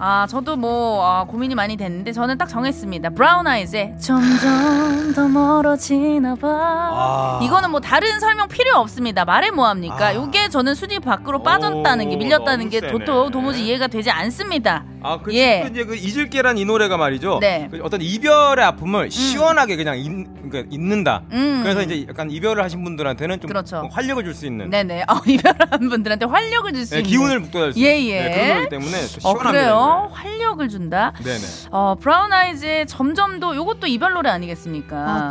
아, 0.00 0.26
저도 0.28 0.57
뭐 0.57 1.05
아, 1.05 1.25
고민이 1.25 1.55
많이 1.57 1.76
됐는데 1.76 2.12
저는 2.12 2.38
딱 2.38 2.49
정했습니다. 2.49 3.11
브라운 3.11 3.47
아이즈의 3.49 3.95
점점 3.99 5.12
더 5.12 5.26
멀어지나 5.26 6.37
봐. 6.37 6.49
아. 6.49 7.40
이거는 7.42 7.70
뭐 7.70 7.81
다른 7.81 8.20
설명 8.20 8.46
필요 8.46 8.77
없습니다. 8.77 9.25
말해 9.25 9.51
뭐 9.51 9.66
합니까? 9.66 10.09
아. 10.09 10.14
요게 10.14 10.51
저는 10.51 10.75
순위 10.77 11.01
밖으로 11.01 11.42
빠졌다는 11.42 12.11
게 12.11 12.14
오, 12.14 12.18
밀렸다는 12.18 12.68
게. 12.70 12.81
도토 12.81 13.31
도무지 13.31 13.64
이해가 13.66 13.88
되지 13.88 14.11
않습니다. 14.11 14.85
아, 15.03 15.18
그 15.20 15.33
예. 15.35 15.68
이제 15.70 15.85
그 15.85 15.94
잊을게란 15.96 16.59
이 16.59 16.64
노래가 16.64 16.96
말이죠. 16.96 17.38
네. 17.40 17.68
그 17.70 17.81
어떤 17.83 18.01
이별의 18.01 18.64
아픔을 18.64 19.11
시원하게 19.11 19.77
그냥 19.77 19.99
잊, 19.99 20.09
그러니까 20.49 20.68
잊는다. 20.70 21.23
음. 21.33 21.61
그래서 21.62 21.83
이제 21.83 22.05
약간 22.09 22.31
이별을 22.31 22.62
하신 22.64 22.83
분들한테는 22.85 23.40
좀 23.40 23.49
그렇죠. 23.49 23.88
활력을 23.92 24.25
줄 24.25 24.35
수 24.38 24.46
있는 24.46 24.70
네네. 24.70 25.03
어, 25.09 25.14
이별한 25.27 25.88
분들한테 25.88 26.27
활력을 26.27 26.73
줄수 26.73 26.94
네, 26.94 27.01
있는 27.01 27.11
기운을 27.11 27.40
북돋을 27.42 27.73
수 27.73 27.81
예, 27.81 27.99
있는 27.99 28.14
예. 28.16 28.23
네, 28.23 28.35
그런 28.35 28.57
거기 28.59 28.68
때문에 28.68 28.92
또어 28.92 29.07
시원합니다. 29.20 29.51
그래요. 29.51 29.88
활력을 30.11 30.68
준다. 30.68 31.12
이 31.20 31.22
노래. 31.22 31.35
네네. 31.35 31.44
어 31.70 31.94
브라운 32.01 32.33
아이즈의 32.33 32.87
점점도 32.87 33.55
요것도 33.57 33.87
이별 33.87 34.12
노래 34.12 34.31
아니겠습니까? 34.31 35.31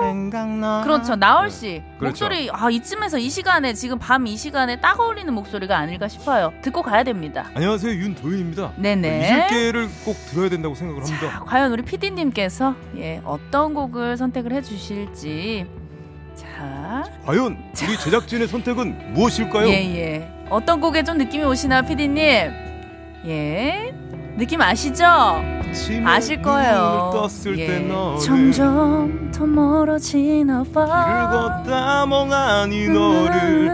생각나. 0.00 0.82
그렇죠. 0.82 1.16
나얼 1.16 1.50
씨 1.50 1.82
그렇죠. 1.98 2.24
목소리 2.26 2.48
아 2.52 2.70
이쯤에서 2.70 3.18
이 3.18 3.28
시간에 3.30 3.72
지금 3.74 3.98
밤 3.98 4.22
이 4.26 4.36
시간에 4.36 4.80
딱 4.80 4.98
어울리는 5.00 5.32
목소리가 5.34 5.76
아닐까 5.76 6.08
싶어요. 6.08 6.52
듣고 6.62 6.82
가야 6.82 7.02
됩니다. 7.02 7.50
안녕하세요 7.54 7.92
윤도윤입니다. 7.92 8.72
네네. 8.76 9.48
잊을게를 9.48 9.88
꼭 10.04 10.16
들어야 10.30 10.48
된다고 10.48 10.74
생각을 10.74 11.02
합니다. 11.02 11.30
자, 11.30 11.40
과연 11.44 11.72
우리 11.72 11.82
PD님께서 11.82 12.74
예 12.96 13.20
어떤 13.24 13.74
곡을 13.74 14.16
선택을 14.16 14.52
해 14.52 14.62
주실지 14.62 15.66
자 16.34 17.04
과연 17.26 17.58
우리 17.86 17.98
제작진의 17.98 18.48
선택은 18.48 19.12
무엇일까요? 19.14 19.68
예 19.68 19.96
예 19.96 20.32
어떤 20.50 20.80
곡에 20.80 21.02
좀 21.02 21.18
느낌이 21.18 21.44
오시나 21.44 21.82
PD님 21.82 22.71
예 23.26 23.92
느낌 24.36 24.60
아시죠? 24.60 25.04
아실 26.04 26.42
거예요. 26.42 27.10
예. 27.58 28.18
점점 28.24 29.30
더 29.34 29.46
멀어지나 29.46 30.62
길을 30.64 30.72
봐. 30.72 31.30
걷다 31.64 32.06
멍하니 32.06 32.88
너를! 32.88 33.70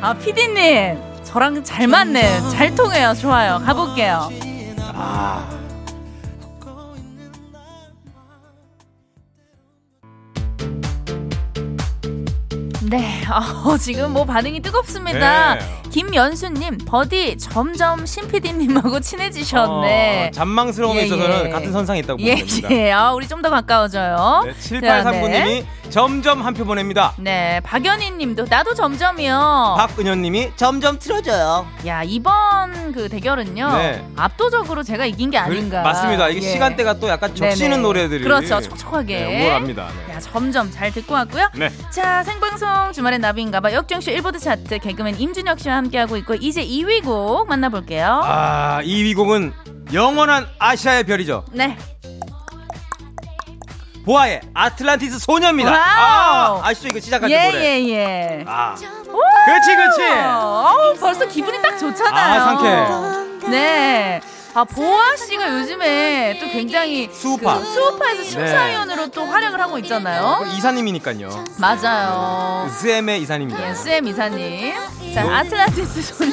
아 0.00 0.14
피디님 0.14 0.98
저랑 1.24 1.62
잘 1.64 1.86
맞네. 1.86 2.40
잘 2.50 2.74
통해요. 2.74 3.14
좋아요. 3.14 3.60
가볼게요. 3.64 4.28
아. 4.94 5.61
네, 12.92 13.24
어, 13.64 13.78
지금 13.78 14.12
뭐 14.12 14.26
반응이 14.26 14.60
뜨겁습니다. 14.60 15.54
네. 15.54 15.81
김연수님, 15.92 16.78
버디 16.86 17.36
점점 17.36 18.06
신 18.06 18.26
PD님하고 18.26 18.98
친해지셨네. 19.00 20.28
어, 20.28 20.30
잔망스러움에 20.32 21.02
예, 21.02 21.04
있어서는 21.04 21.46
예. 21.46 21.50
같은 21.50 21.70
선상에 21.70 21.98
있다고 22.00 22.18
예, 22.22 22.32
보면 22.32 22.46
됩니다. 22.46 22.68
예. 22.72 22.90
아, 22.92 23.12
우리 23.12 23.28
좀 23.28 23.42
더 23.42 23.50
가까워져요. 23.50 24.44
네, 24.46 24.52
7839님이 24.54 25.64
점점 25.90 26.40
한 26.46 26.54
표 26.54 26.64
보냅니다. 26.64 27.12
네, 27.18 27.60
박연희 27.64 28.12
님도 28.12 28.46
나도 28.48 28.72
점점이요. 28.74 29.74
박은현님이 29.78 30.52
점점 30.56 30.98
틀어져요. 30.98 31.66
야, 31.86 32.02
이번 32.04 32.92
그 32.92 33.08
대결은요. 33.08 33.76
네. 33.76 34.06
압도적으로 34.16 34.82
제가 34.84 35.04
이긴 35.06 35.30
게 35.30 35.38
아닌가. 35.38 35.82
맞습니다. 35.82 36.28
이게 36.28 36.46
예. 36.46 36.52
시간대가 36.52 36.94
또 36.94 37.08
약간 37.08 37.34
적시는 37.34 37.70
네네. 37.70 37.82
노래들이 37.82 38.22
그렇죠. 38.24 38.60
촉촉하게. 38.60 39.24
네, 39.24 39.42
우월합니다. 39.42 39.88
네. 40.06 40.14
야, 40.14 40.20
점점 40.20 40.70
잘 40.70 40.92
듣고 40.92 41.14
왔고요. 41.14 41.50
네. 41.56 41.68
자, 41.90 42.22
생방송 42.22 42.92
주말엔 42.92 43.20
나비인가봐 43.20 43.72
역전쇼 43.72 44.12
일보드 44.12 44.38
차트 44.38 44.78
개그맨 44.78 45.18
임준혁 45.20 45.58
씨와 45.58 45.81
함께하고 45.82 46.16
있고 46.18 46.34
이제 46.34 46.64
2위 46.64 47.04
곡 47.04 47.48
만나볼게요. 47.48 48.20
아, 48.24 48.80
2위 48.84 49.02
곡은 49.02 49.52
영원한 49.92 50.46
아시아의 50.58 51.04
별이죠. 51.04 51.44
네. 51.52 51.76
보아의 54.04 54.40
아틀란티스 54.52 55.18
소녀입니다. 55.20 55.70
Wow. 55.70 56.60
아, 56.60 56.68
아시죠? 56.68 56.88
이거 56.88 56.98
시작할 56.98 57.28
때 57.28 57.50
노래. 57.50 57.64
예, 57.64 57.80
예, 57.80 57.88
예. 57.88 58.44
아, 58.46 58.74
그렇지, 58.74 59.76
그렇지. 59.76 60.02
어우, 60.02 60.94
벌써 60.98 61.26
기분이 61.28 61.62
딱 61.62 61.78
좋잖아요. 61.78 62.40
아, 62.40 62.44
상쾌해. 62.44 63.50
네. 63.50 64.20
아, 64.54 64.64
보아 64.64 65.16
씨가 65.16 65.60
요즘에 65.60 66.38
또 66.38 66.46
굉장히 66.50 67.08
스우파. 67.10 67.58
그 67.58 67.64
스우파에서 67.64 68.22
심사위원으로 68.24 69.08
또 69.08 69.24
활약을 69.24 69.58
하고 69.58 69.78
있잖아요. 69.78 70.40
그 70.44 70.56
이사님이니까요. 70.58 71.44
맞아요. 71.58 72.66
SM의 72.68 73.22
이사님입니다. 73.22 73.70
예, 73.70 73.74
SM 73.74 74.06
이사님. 74.06 74.74
자, 75.14 75.22
아틀란티스 75.38 76.02
소녀. 76.02 76.32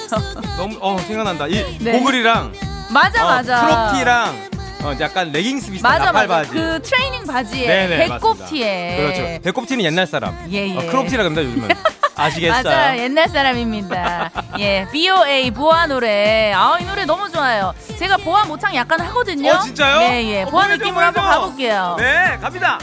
너무 0.58 0.78
어 0.82 0.98
생각난다. 1.00 1.48
이 1.48 1.64
네. 1.80 1.94
고글이랑 1.98 2.52
맞아, 2.92 3.24
어, 3.24 3.28
맞아. 3.30 3.62
크롭티랑 3.92 4.50
어, 4.84 4.96
약간 5.00 5.32
레깅스 5.32 5.72
비슷한 5.72 5.92
맞아, 5.92 6.06
나팔 6.06 6.28
맞아. 6.28 6.42
바지. 6.42 6.52
그 6.54 6.82
트레이닝 6.82 7.26
바지에 7.26 7.68
네네, 7.68 8.08
배꼽티에. 8.10 8.98
그렇죠. 8.98 9.42
배꼽티는 9.44 9.84
옛날 9.86 10.08
사람. 10.08 10.38
예, 10.52 10.68
예. 10.68 10.76
어, 10.76 10.82
크롭티라 10.92 11.24
그럽니다 11.24 11.44
요즘은. 11.44 11.70
아시겠어요? 12.20 12.64
맞아, 12.64 12.98
옛날 12.98 13.28
사람입니다. 13.30 14.30
예, 14.60 14.88
BOA 14.92 15.52
보아 15.52 15.88
노래. 15.88 16.52
아, 16.54 16.78
이 16.80 16.84
노래 16.86 17.06
너무 17.06 17.30
좋아요. 17.32 17.74
제가 17.98 18.18
보아 18.18 18.46
모창 18.46 18.76
약간 18.76 19.00
하거든요. 19.02 19.52
어 19.52 19.60
진짜요? 19.62 20.00
네, 20.00 20.26
예. 20.32 20.42
어, 20.44 20.46
보아 20.50 20.66
보여줘, 20.68 20.78
느낌으로 20.84 21.06
한번 21.06 21.24
보여줘. 21.24 21.40
가볼게요. 21.40 21.96
네, 22.00 22.38
갑니다. 22.42 22.80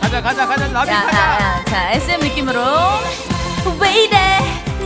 가자, 0.00 0.22
가자, 0.22 0.46
가자. 0.46 0.68
나비 0.68 0.90
자, 0.90 1.02
가자. 1.06 1.18
자, 1.18 1.64
자, 1.64 1.90
SM 1.92 2.20
느낌으로. 2.20 2.60
왜 3.80 4.04
이래, 4.04 4.38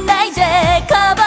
나 0.07 0.25
이제 0.25 0.43
커버 0.89 1.23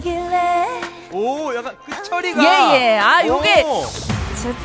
속삭일래 0.00 0.66
오, 1.12 1.54
약간 1.54 1.76
그 1.86 2.02
처리가. 2.02 2.42
예, 2.44 2.74
예. 2.94 2.98
아, 2.98 3.22
요게- 3.22 3.64
오. 3.64 3.84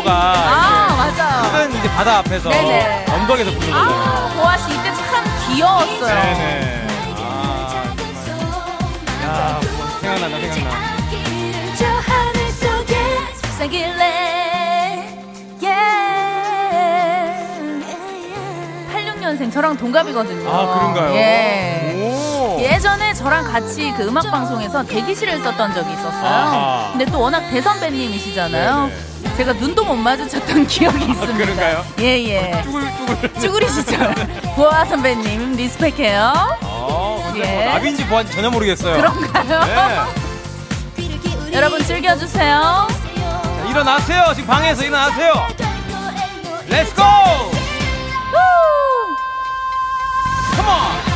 뮤직비디오가 0.08 0.12
아, 0.12 0.96
맞아. 0.96 1.50
큰 1.52 1.70
이제 1.78 1.88
바다 1.90 2.18
앞에서 2.18 2.48
네네. 2.48 3.06
언덕에서 3.10 3.50
부르는. 3.52 3.74
아, 3.74 4.30
보아 4.34 4.56
씨 4.56 4.72
이때 4.72 4.92
참 4.94 5.24
귀여웠어요. 5.46 6.14
네네. 6.14 6.86
아, 7.18 7.74
야, 9.24 9.60
뭐 9.76 9.86
생각난다, 10.00 10.54
생각나. 10.54 10.78
저 11.78 11.84
하늘 11.86 12.50
속에 12.52 12.94
속삭일래 13.42 14.02
yeah. 15.60 16.58
86년생 18.94 19.52
저랑 19.52 19.76
동갑이거든요. 19.76 20.48
아, 20.50 20.74
그런가요? 20.74 21.14
예. 21.14 21.94
오. 21.96 22.58
예전에 22.60 23.12
저랑 23.14 23.44
같이 23.44 23.92
그 23.96 24.04
음악 24.04 24.30
방송에서 24.30 24.82
대기실을 24.84 25.38
썼던 25.42 25.74
적이 25.74 25.92
있었어요. 25.92 26.24
아하. 26.26 26.88
근데 26.92 27.04
또 27.06 27.20
워낙 27.20 27.40
대선배님이시잖아요. 27.50 28.76
네네. 28.86 29.08
제가 29.38 29.52
눈도 29.52 29.84
못 29.84 29.94
마주쳤던 29.94 30.66
기억이 30.66 30.98
있습니다. 30.98 31.36
그런가요? 31.36 31.84
예, 32.00 32.04
예. 32.28 32.62
쭈글쭈글. 32.64 33.40
쭈구리 33.40 33.68
시절. 33.68 34.12
보아 34.56 34.84
선배님 34.84 35.52
respect해요. 35.52 36.20
아, 36.60 37.30
근데 37.32 37.48
예. 37.48 37.64
뭐 37.64 37.72
나비인지 37.74 38.06
보아인지 38.08 38.32
전혀 38.32 38.50
모르겠어요. 38.50 38.96
그런가요? 38.96 40.08
네. 40.96 41.52
여러분 41.54 41.84
즐겨주세요. 41.84 42.88
자, 42.90 43.66
일어나세요. 43.70 44.24
지금 44.34 44.48
방에서 44.48 44.82
일어나세요. 44.84 45.46
Let's 46.68 46.89
go! 46.90 47.02
Come 50.56 50.85
on! 50.85 51.07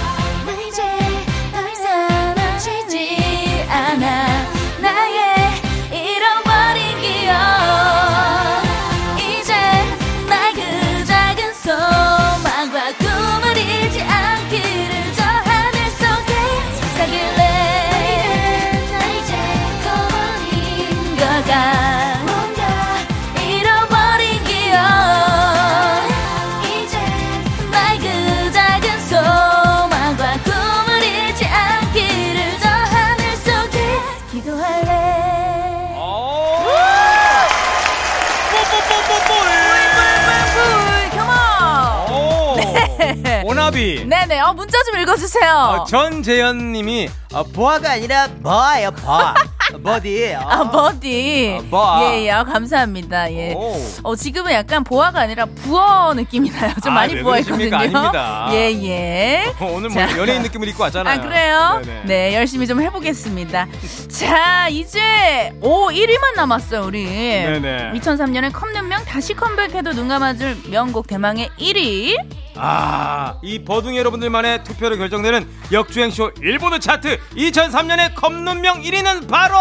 읽어주세요. 45.03 45.53
어, 45.53 45.85
전재현님이 45.85 47.09
어, 47.33 47.43
보아가 47.45 47.93
아니라 47.93 48.29
뭐예요, 48.41 48.91
보아. 48.93 49.35
뭐디? 49.81 50.35
어. 50.35 50.41
아, 50.41 50.71
버디. 50.71 51.61
아. 51.73 52.01
예, 52.03 52.25
예. 52.25 52.31
아, 52.31 52.45
감사합니다. 52.45 53.33
예. 53.33 53.55
오. 53.55 53.75
어, 54.03 54.17
지금은 54.17 54.53
약간 54.53 54.85
보아가 54.85 55.21
아니라 55.21 55.47
부어 55.47 56.13
느낌이 56.15 56.51
나요. 56.51 56.73
좀 56.83 56.93
아, 56.93 56.97
많이 56.97 57.15
왜 57.15 57.23
부어있거든요. 57.23 57.77
아닙니다. 57.77 58.49
예, 58.53 58.71
예. 58.83 59.55
어, 59.59 59.73
오늘 59.75 59.89
뭐 59.89 60.07
자. 60.07 60.19
연예인 60.19 60.43
느낌을 60.43 60.69
입고 60.69 60.83
왔잖아요. 60.83 61.21
아, 61.21 61.23
그래요? 61.23 61.81
네네. 61.85 62.03
네, 62.05 62.35
열심히 62.35 62.67
좀 62.67 62.83
해보겠습니다. 62.83 63.67
자, 64.09 64.69
이제, 64.69 65.53
오, 65.63 65.89
1위만 65.89 66.35
남았어요, 66.37 66.83
우리. 66.83 67.05
네네. 67.07 67.93
2003년에 67.95 68.53
컵눈명 68.53 69.05
다시 69.05 69.35
컴백해도 69.35 69.93
눈 69.93 70.09
감아줄 70.09 70.57
명곡 70.71 71.07
대망의 71.07 71.49
1위. 71.59 72.17
아, 72.57 73.37
이 73.43 73.65
버둥이 73.65 73.97
여러분들만의 73.99 74.65
투표로 74.65 74.97
결정되는 74.99 75.49
역주행쇼 75.73 76.33
일보드 76.41 76.81
차트 76.81 77.19
2003년의 77.35 78.15
컵눈명 78.15 78.83
1위는 78.83 79.29
바로 79.29 79.55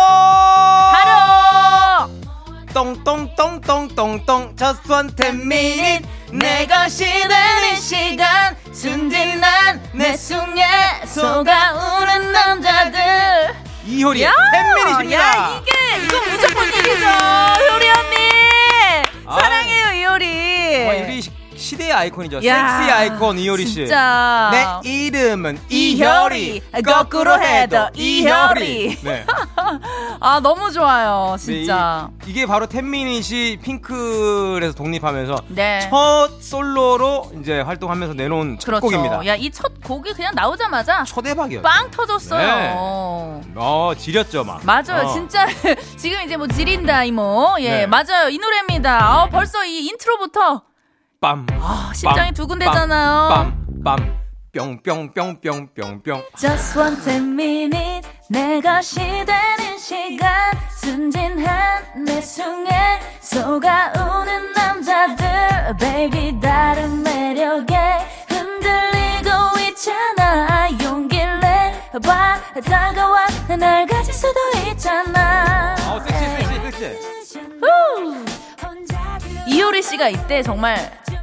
바로! 0.92 2.12
똥똥똥똥똥똥 2.74 4.56
just 4.58 4.92
one 4.92 5.10
ten 5.16 5.36
minute 5.42 6.06
내 6.32 6.66
것이 6.66 7.04
되는 7.06 7.76
시간 7.76 8.56
순진한 8.72 9.82
내 9.94 10.16
숙녀 10.16 10.64
속아오는 11.06 12.32
남자들 12.32 13.00
이효리 13.86 14.24
야, 14.24 14.32
minute입니다. 14.54 15.20
야 15.22 15.62
이게 15.62 16.06
이거 16.06 16.22
무조건 16.30 16.68
이기죠 16.70 17.06
효리 17.74 17.90
언니 17.90 18.16
아. 19.26 19.36
사랑해요 19.40 19.91
시- 21.72 21.76
시대의 21.76 21.94
아이콘이죠. 21.94 22.46
야, 22.46 22.78
섹시 22.78 22.92
아이콘 22.92 23.38
이효리 23.40 23.66
씨. 23.66 23.76
진짜 23.76 24.50
내 24.84 24.90
이름은 24.90 25.58
이효리. 25.70 26.62
거꾸로 26.86 27.42
해도 27.42 27.88
이효리. 27.94 28.98
네. 29.02 29.26
아 30.20 30.40
너무 30.42 30.72
좋아요 30.72 31.36
네, 31.38 31.44
진짜 31.44 32.10
이, 32.28 32.32
이게 32.32 32.46
바로 32.46 32.68
텐미닛이 32.68 33.58
핑클에서 33.62 34.74
독립하면서 34.76 35.36
네. 35.48 35.80
첫 35.90 36.42
솔로로 36.42 37.32
이제 37.40 37.62
활동하면서 37.62 38.14
내놓은 38.16 38.58
첫 38.60 38.66
그렇죠 38.66 38.82
곡입니다. 38.88 39.26
야 39.26 39.36
이 39.36 39.50
첫 39.52 39.72
곡이 39.84 40.14
그냥 40.14 40.34
나오자마자 40.36 41.04
초대박이었죠. 41.06 41.64
빵 41.64 41.90
터졌어요 41.92 42.48
네. 42.56 42.74
어, 43.56 43.94
지렸죠, 43.98 44.44
막. 44.44 44.62
맞아요. 44.66 45.08
어. 45.08 45.14
진짜 45.14 45.46
지금 45.98 46.22
이제 46.22 46.38
뭐 46.38 46.48
지린다 46.48 47.04
이모. 47.04 47.56
예, 47.60 47.70
네. 47.70 47.86
맞아요. 47.88 48.30
이 48.30 48.38
노래입니다. 48.38 49.24
어, 49.24 49.30
벌써 49.30 49.66
이 49.66 49.86
인트로부터 49.88 50.62
빰. 51.22 51.46
아, 51.62 51.92
심장이 51.94 52.32
빰, 52.32 52.36
두근대잖아요. 52.36 53.54
빰, 53.84 53.84
빰. 53.84 54.22
뿅뿅뿅뿅뿅뿅. 54.54 56.24
Just 56.38 56.78
one 56.78 57.00
ten 57.06 57.24
minute 57.40 58.02
내 58.28 58.60
것이 58.60 58.96
되는 59.00 59.78
시간 59.78 60.52
순진한 60.82 62.04
내 62.06 62.20
숨에 62.20 63.00
속아 63.22 63.80
우는 63.80 64.52
남자들 64.54 65.78
Baby 65.80 66.38
다른 66.42 67.02
매력에 67.02 67.76
흔들리고 68.28 69.30
있잖아 69.70 70.68
용기를 70.84 71.40
내봐 71.40 72.42
다가와 72.66 73.28
날 73.58 73.86
가질 73.88 74.14
수도 74.14 74.38
있잖아 74.70 75.76
어, 75.88 76.00
섹시, 76.02 76.46
섹시, 76.46 76.80
섹시. 76.80 77.40
이효리 79.48 79.82
씨가 79.82 80.10
이때 80.10 80.42
정말 80.44 80.76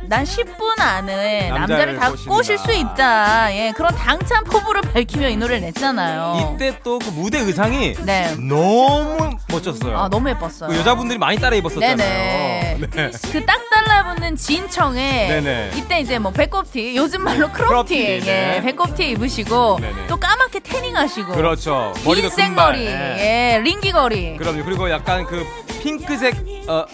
난 0.09 0.25
10분 0.25 0.81
안에 0.81 1.51
남자를, 1.51 1.59
남자를 1.77 1.97
다 1.99 2.11
꼬십니다. 2.11 2.35
꼬실 2.35 2.59
수 2.59 2.73
있다. 2.73 3.55
예, 3.55 3.73
그런 3.77 3.95
당찬 3.95 4.45
포부를 4.45 4.81
밝히며 4.83 5.29
이 5.29 5.37
노래를 5.37 5.61
냈잖아요. 5.61 6.55
이때 6.57 6.79
또 6.83 6.99
그 6.99 7.11
무대 7.11 7.39
의상이 7.39 7.95
네. 8.05 8.35
너무 8.37 9.31
멋졌어요. 9.51 9.97
아 9.97 10.09
너무 10.09 10.29
예뻤어요. 10.31 10.71
그 10.71 10.77
여자분들이 10.77 11.19
많이 11.19 11.39
따라 11.39 11.57
입었었잖아요. 11.57 11.97
네네. 11.97 12.79
네. 12.91 13.11
그딱 13.33 13.61
달라붙는 13.71 14.37
진청에 14.37 15.29
네네. 15.29 15.71
이때 15.77 16.01
이제 16.01 16.19
뭐 16.19 16.33
배꼽티 16.33 16.97
요즘 16.97 17.23
말로 17.23 17.49
크롭티 17.53 17.69
크롭티, 17.69 18.01
예, 18.05 18.19
네. 18.21 18.63
배꼽티 18.63 19.11
입으시고 19.11 19.79
네네. 19.81 20.07
또 20.09 20.17
까맣게 20.17 20.61
태닝하시고 20.61 21.33
그렇죠. 21.35 21.93
긴 21.97 22.05
머리도 22.05 22.29
생머리 22.31 22.85
금발. 22.87 23.19
예. 23.19 23.55
예 23.55 23.59
링 23.61 23.86
귀걸이 23.86 24.37
그럼요. 24.39 24.65
그리고 24.65 24.91
약간 24.91 25.25
그 25.25 25.47
핑크색 25.83 26.37
어, 26.69 26.85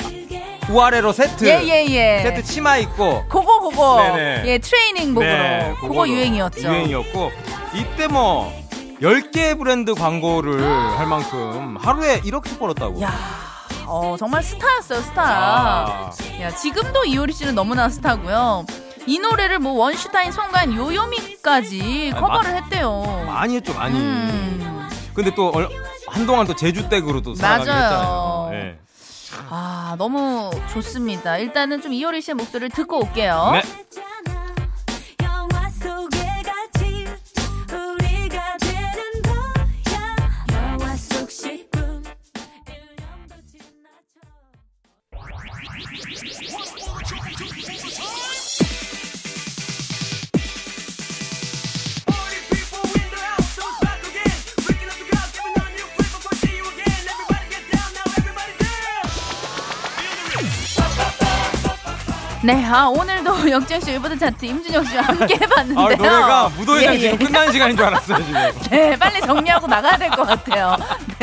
우아래로 0.70 1.12
세트. 1.12 1.44
예 1.44 1.60
예 1.62 1.86
예 2.18 2.22
세트 2.22 2.42
치마 2.44 2.76
입고. 2.78 3.26
그거 3.28 3.60
그거 3.60 3.96
네네. 4.02 4.42
예 4.46 4.58
트레이닝복으로 4.58 5.28
네, 5.30 5.74
그거 5.80 6.08
유행이었죠. 6.08 6.62
유행이었고 6.68 7.30
이때 7.74 8.06
뭐 8.06 8.52
10개 9.02 9.58
브랜드 9.58 9.94
광고를 9.94 10.62
할 10.98 11.06
만큼 11.06 11.76
하루에 11.78 12.20
이렇게 12.24 12.56
벌었다고. 12.58 13.00
야, 13.02 13.12
어 13.86 14.16
정말 14.18 14.42
스타였어요 14.42 15.00
스타. 15.02 15.22
아. 15.22 16.10
야 16.40 16.50
지금도 16.54 17.04
이효리 17.04 17.32
씨는 17.32 17.54
너무나 17.54 17.88
스타고요. 17.88 18.64
이 19.06 19.18
노래를 19.18 19.58
뭐 19.58 19.74
원슈타인, 19.74 20.32
송가인, 20.32 20.74
요요미까지 20.74 22.10
아니, 22.14 22.20
커버를 22.20 22.56
했대요. 22.56 23.24
많이 23.26 23.56
했죠, 23.56 23.74
많이. 23.74 23.98
음. 23.98 24.88
근데 25.12 25.34
또 25.34 25.50
얼- 25.54 25.68
한동안 26.08 26.46
또 26.46 26.56
제주댁으로도 26.56 27.34
살아가긴. 27.34 27.72
했잖아요. 27.72 28.50
예. 28.54 28.78
아 29.50 29.83
너무 29.96 30.50
좋습니다. 30.72 31.38
일단은 31.38 31.80
좀 31.80 31.92
이효리 31.92 32.20
씨의 32.20 32.34
목소리를 32.34 32.70
듣고 32.70 32.98
올게요. 33.00 33.50
네. 33.52 33.62
네, 62.44 62.62
아 62.66 62.84
오늘도 62.88 63.50
역전쇼 63.50 63.90
일보드 63.92 64.18
차트 64.18 64.44
임준혁 64.44 64.86
씨와 64.86 65.02
함께 65.04 65.34
해봤는데요. 65.40 65.78
아, 65.86 65.88
노래가 65.96 66.48
무도회장 66.58 66.94
예, 66.94 66.98
지금 66.98 67.12
예. 67.14 67.24
끝나는 67.24 67.52
시간인 67.52 67.74
줄 67.76 67.86
알았어요, 67.86 68.18
지금. 68.22 68.40
네, 68.70 68.96
빨리 68.98 69.20
정리하고 69.22 69.66
나가야 69.66 69.96
될 69.96 70.10
것 70.10 70.24
같아요. 70.26 70.76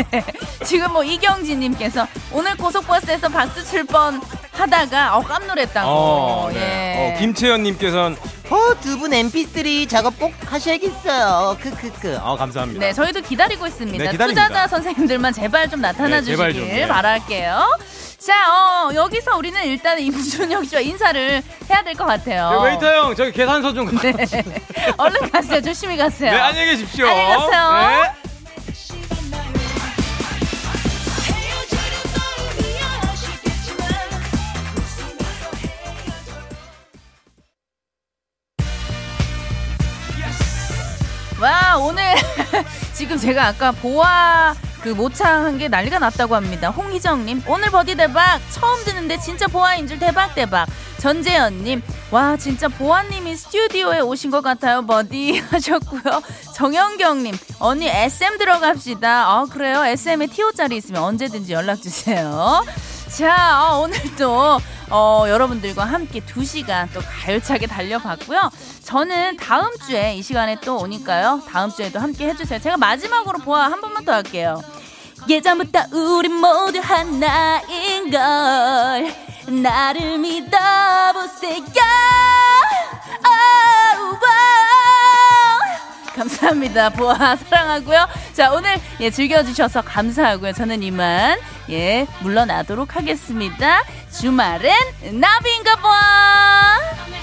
네. 0.09 0.23
지금 0.65 0.91
뭐 0.91 1.03
이경진님께서 1.03 2.07
오늘 2.31 2.55
고속버스에서 2.57 3.29
박수 3.29 3.63
칠 3.63 3.83
뻔 3.85 4.19
하다가 4.53 5.17
어 5.17 5.21
깜놀했다고. 5.21 5.87
어, 5.89 6.49
예. 6.53 6.59
네. 6.59 7.13
어, 7.15 7.19
김채연님께서는 7.19 8.17
어, 8.49 8.73
두 8.81 8.97
분 8.97 9.11
MP3 9.11 9.87
작업 9.87 10.17
꼭 10.19 10.33
하셔야겠어요. 10.47 11.55
크크크. 11.61 12.17
어, 12.23 12.35
감사합니다. 12.35 12.79
네, 12.79 12.93
저희도 12.93 13.21
기다리고 13.21 13.67
있습니다. 13.67 14.03
네, 14.05 14.11
기다립니다. 14.11 14.47
투자자 14.47 14.67
선생님들만 14.67 15.33
제발 15.33 15.69
좀 15.69 15.81
나타나 15.81 16.19
네, 16.19 16.23
제발 16.23 16.51
주시길 16.51 16.69
좀, 16.69 16.77
네. 16.79 16.87
바랄게요. 16.87 17.77
자, 18.23 18.33
어, 18.87 18.93
여기서 18.93 19.35
우리는 19.37 19.63
일단 19.65 19.97
임준혁 19.99 20.65
씨와 20.65 20.81
인사를 20.81 21.41
해야 21.69 21.83
될 21.83 21.95
것 21.95 22.05
같아요. 22.05 22.61
네, 22.63 22.69
웨이터 22.69 22.85
형, 22.95 23.15
저기 23.15 23.31
계산서 23.31 23.73
좀. 23.73 23.85
가- 23.95 24.01
네. 24.01 24.13
얼른 24.97 25.29
가세요. 25.31 25.61
조심히 25.61 25.97
가세요. 25.97 26.31
네, 26.31 26.37
안녕히 26.39 26.71
계십시오. 26.71 27.07
안녕히 27.07 27.35
가세요. 27.35 27.71
네. 27.73 28.11
와 41.39 41.77
오늘 41.77 42.03
지금 42.93 43.17
제가 43.17 43.47
아까 43.47 43.71
보아 43.71 44.53
그 44.81 44.89
모창한 44.89 45.57
게 45.57 45.67
난리가 45.67 45.99
났다고 45.99 46.35
합니다. 46.35 46.69
홍희정님 46.69 47.43
오늘 47.47 47.69
버디 47.69 47.95
대박 47.95 48.39
처음 48.51 48.83
듣는데 48.83 49.19
진짜 49.19 49.47
보아인 49.47 49.87
줄 49.87 49.99
대박 49.99 50.33
대박. 50.33 50.67
전재현님 50.97 51.81
와 52.11 52.37
진짜 52.37 52.67
보아님이 52.67 53.35
스튜디오에 53.35 54.01
오신 54.01 54.29
것 54.29 54.41
같아요 54.41 54.85
버디 54.85 55.39
하셨고요. 55.49 56.01
정영경님 56.55 57.37
언니 57.59 57.87
SM 57.87 58.37
들어갑시다. 58.37 59.09
아 59.27 59.45
그래요 59.51 59.83
SM에 59.85 60.27
TO 60.27 60.44
자리 60.44 60.77
있으면 60.77 61.03
언제든지 61.03 61.53
연락 61.53 61.81
주세요. 61.81 62.63
자 63.17 63.71
어, 63.73 63.79
오늘도 63.81 64.59
어, 64.89 65.25
여러분들과 65.27 65.83
함께 65.83 66.21
두 66.25 66.45
시간 66.45 66.89
또 66.93 67.01
가열차게 67.01 67.67
달려봤고요. 67.67 68.49
저는 68.83 69.37
다음 69.37 69.69
주에 69.85 70.15
이 70.15 70.21
시간에 70.21 70.57
또 70.61 70.77
오니까요. 70.77 71.41
다음 71.47 71.71
주에도 71.71 71.99
함께 71.99 72.29
해주세요. 72.29 72.59
제가 72.59 72.77
마지막으로 72.77 73.39
보아 73.39 73.65
한 73.65 73.81
번만 73.81 74.05
더 74.05 74.13
할게요. 74.13 74.61
예전부터 75.29 75.85
우리 75.91 76.29
모두 76.29 76.79
하나인 76.79 78.09
걸 78.09 79.13
나를 79.61 80.17
믿어보세요. 80.17 81.61
아, 83.23 83.99
와. 84.11 84.90
감사합니다. 86.21 86.89
보아 86.89 87.35
사랑하고요. 87.35 88.07
자 88.33 88.51
오늘 88.51 88.79
예 88.99 89.09
즐겨주셔서 89.09 89.81
감사하고요. 89.81 90.53
저는 90.53 90.83
이만 90.83 91.39
예 91.71 92.05
물러나도록 92.19 92.95
하겠습니다. 92.95 93.83
주말엔 94.11 94.71
나비인가 95.19 95.75
봐. 95.77 97.20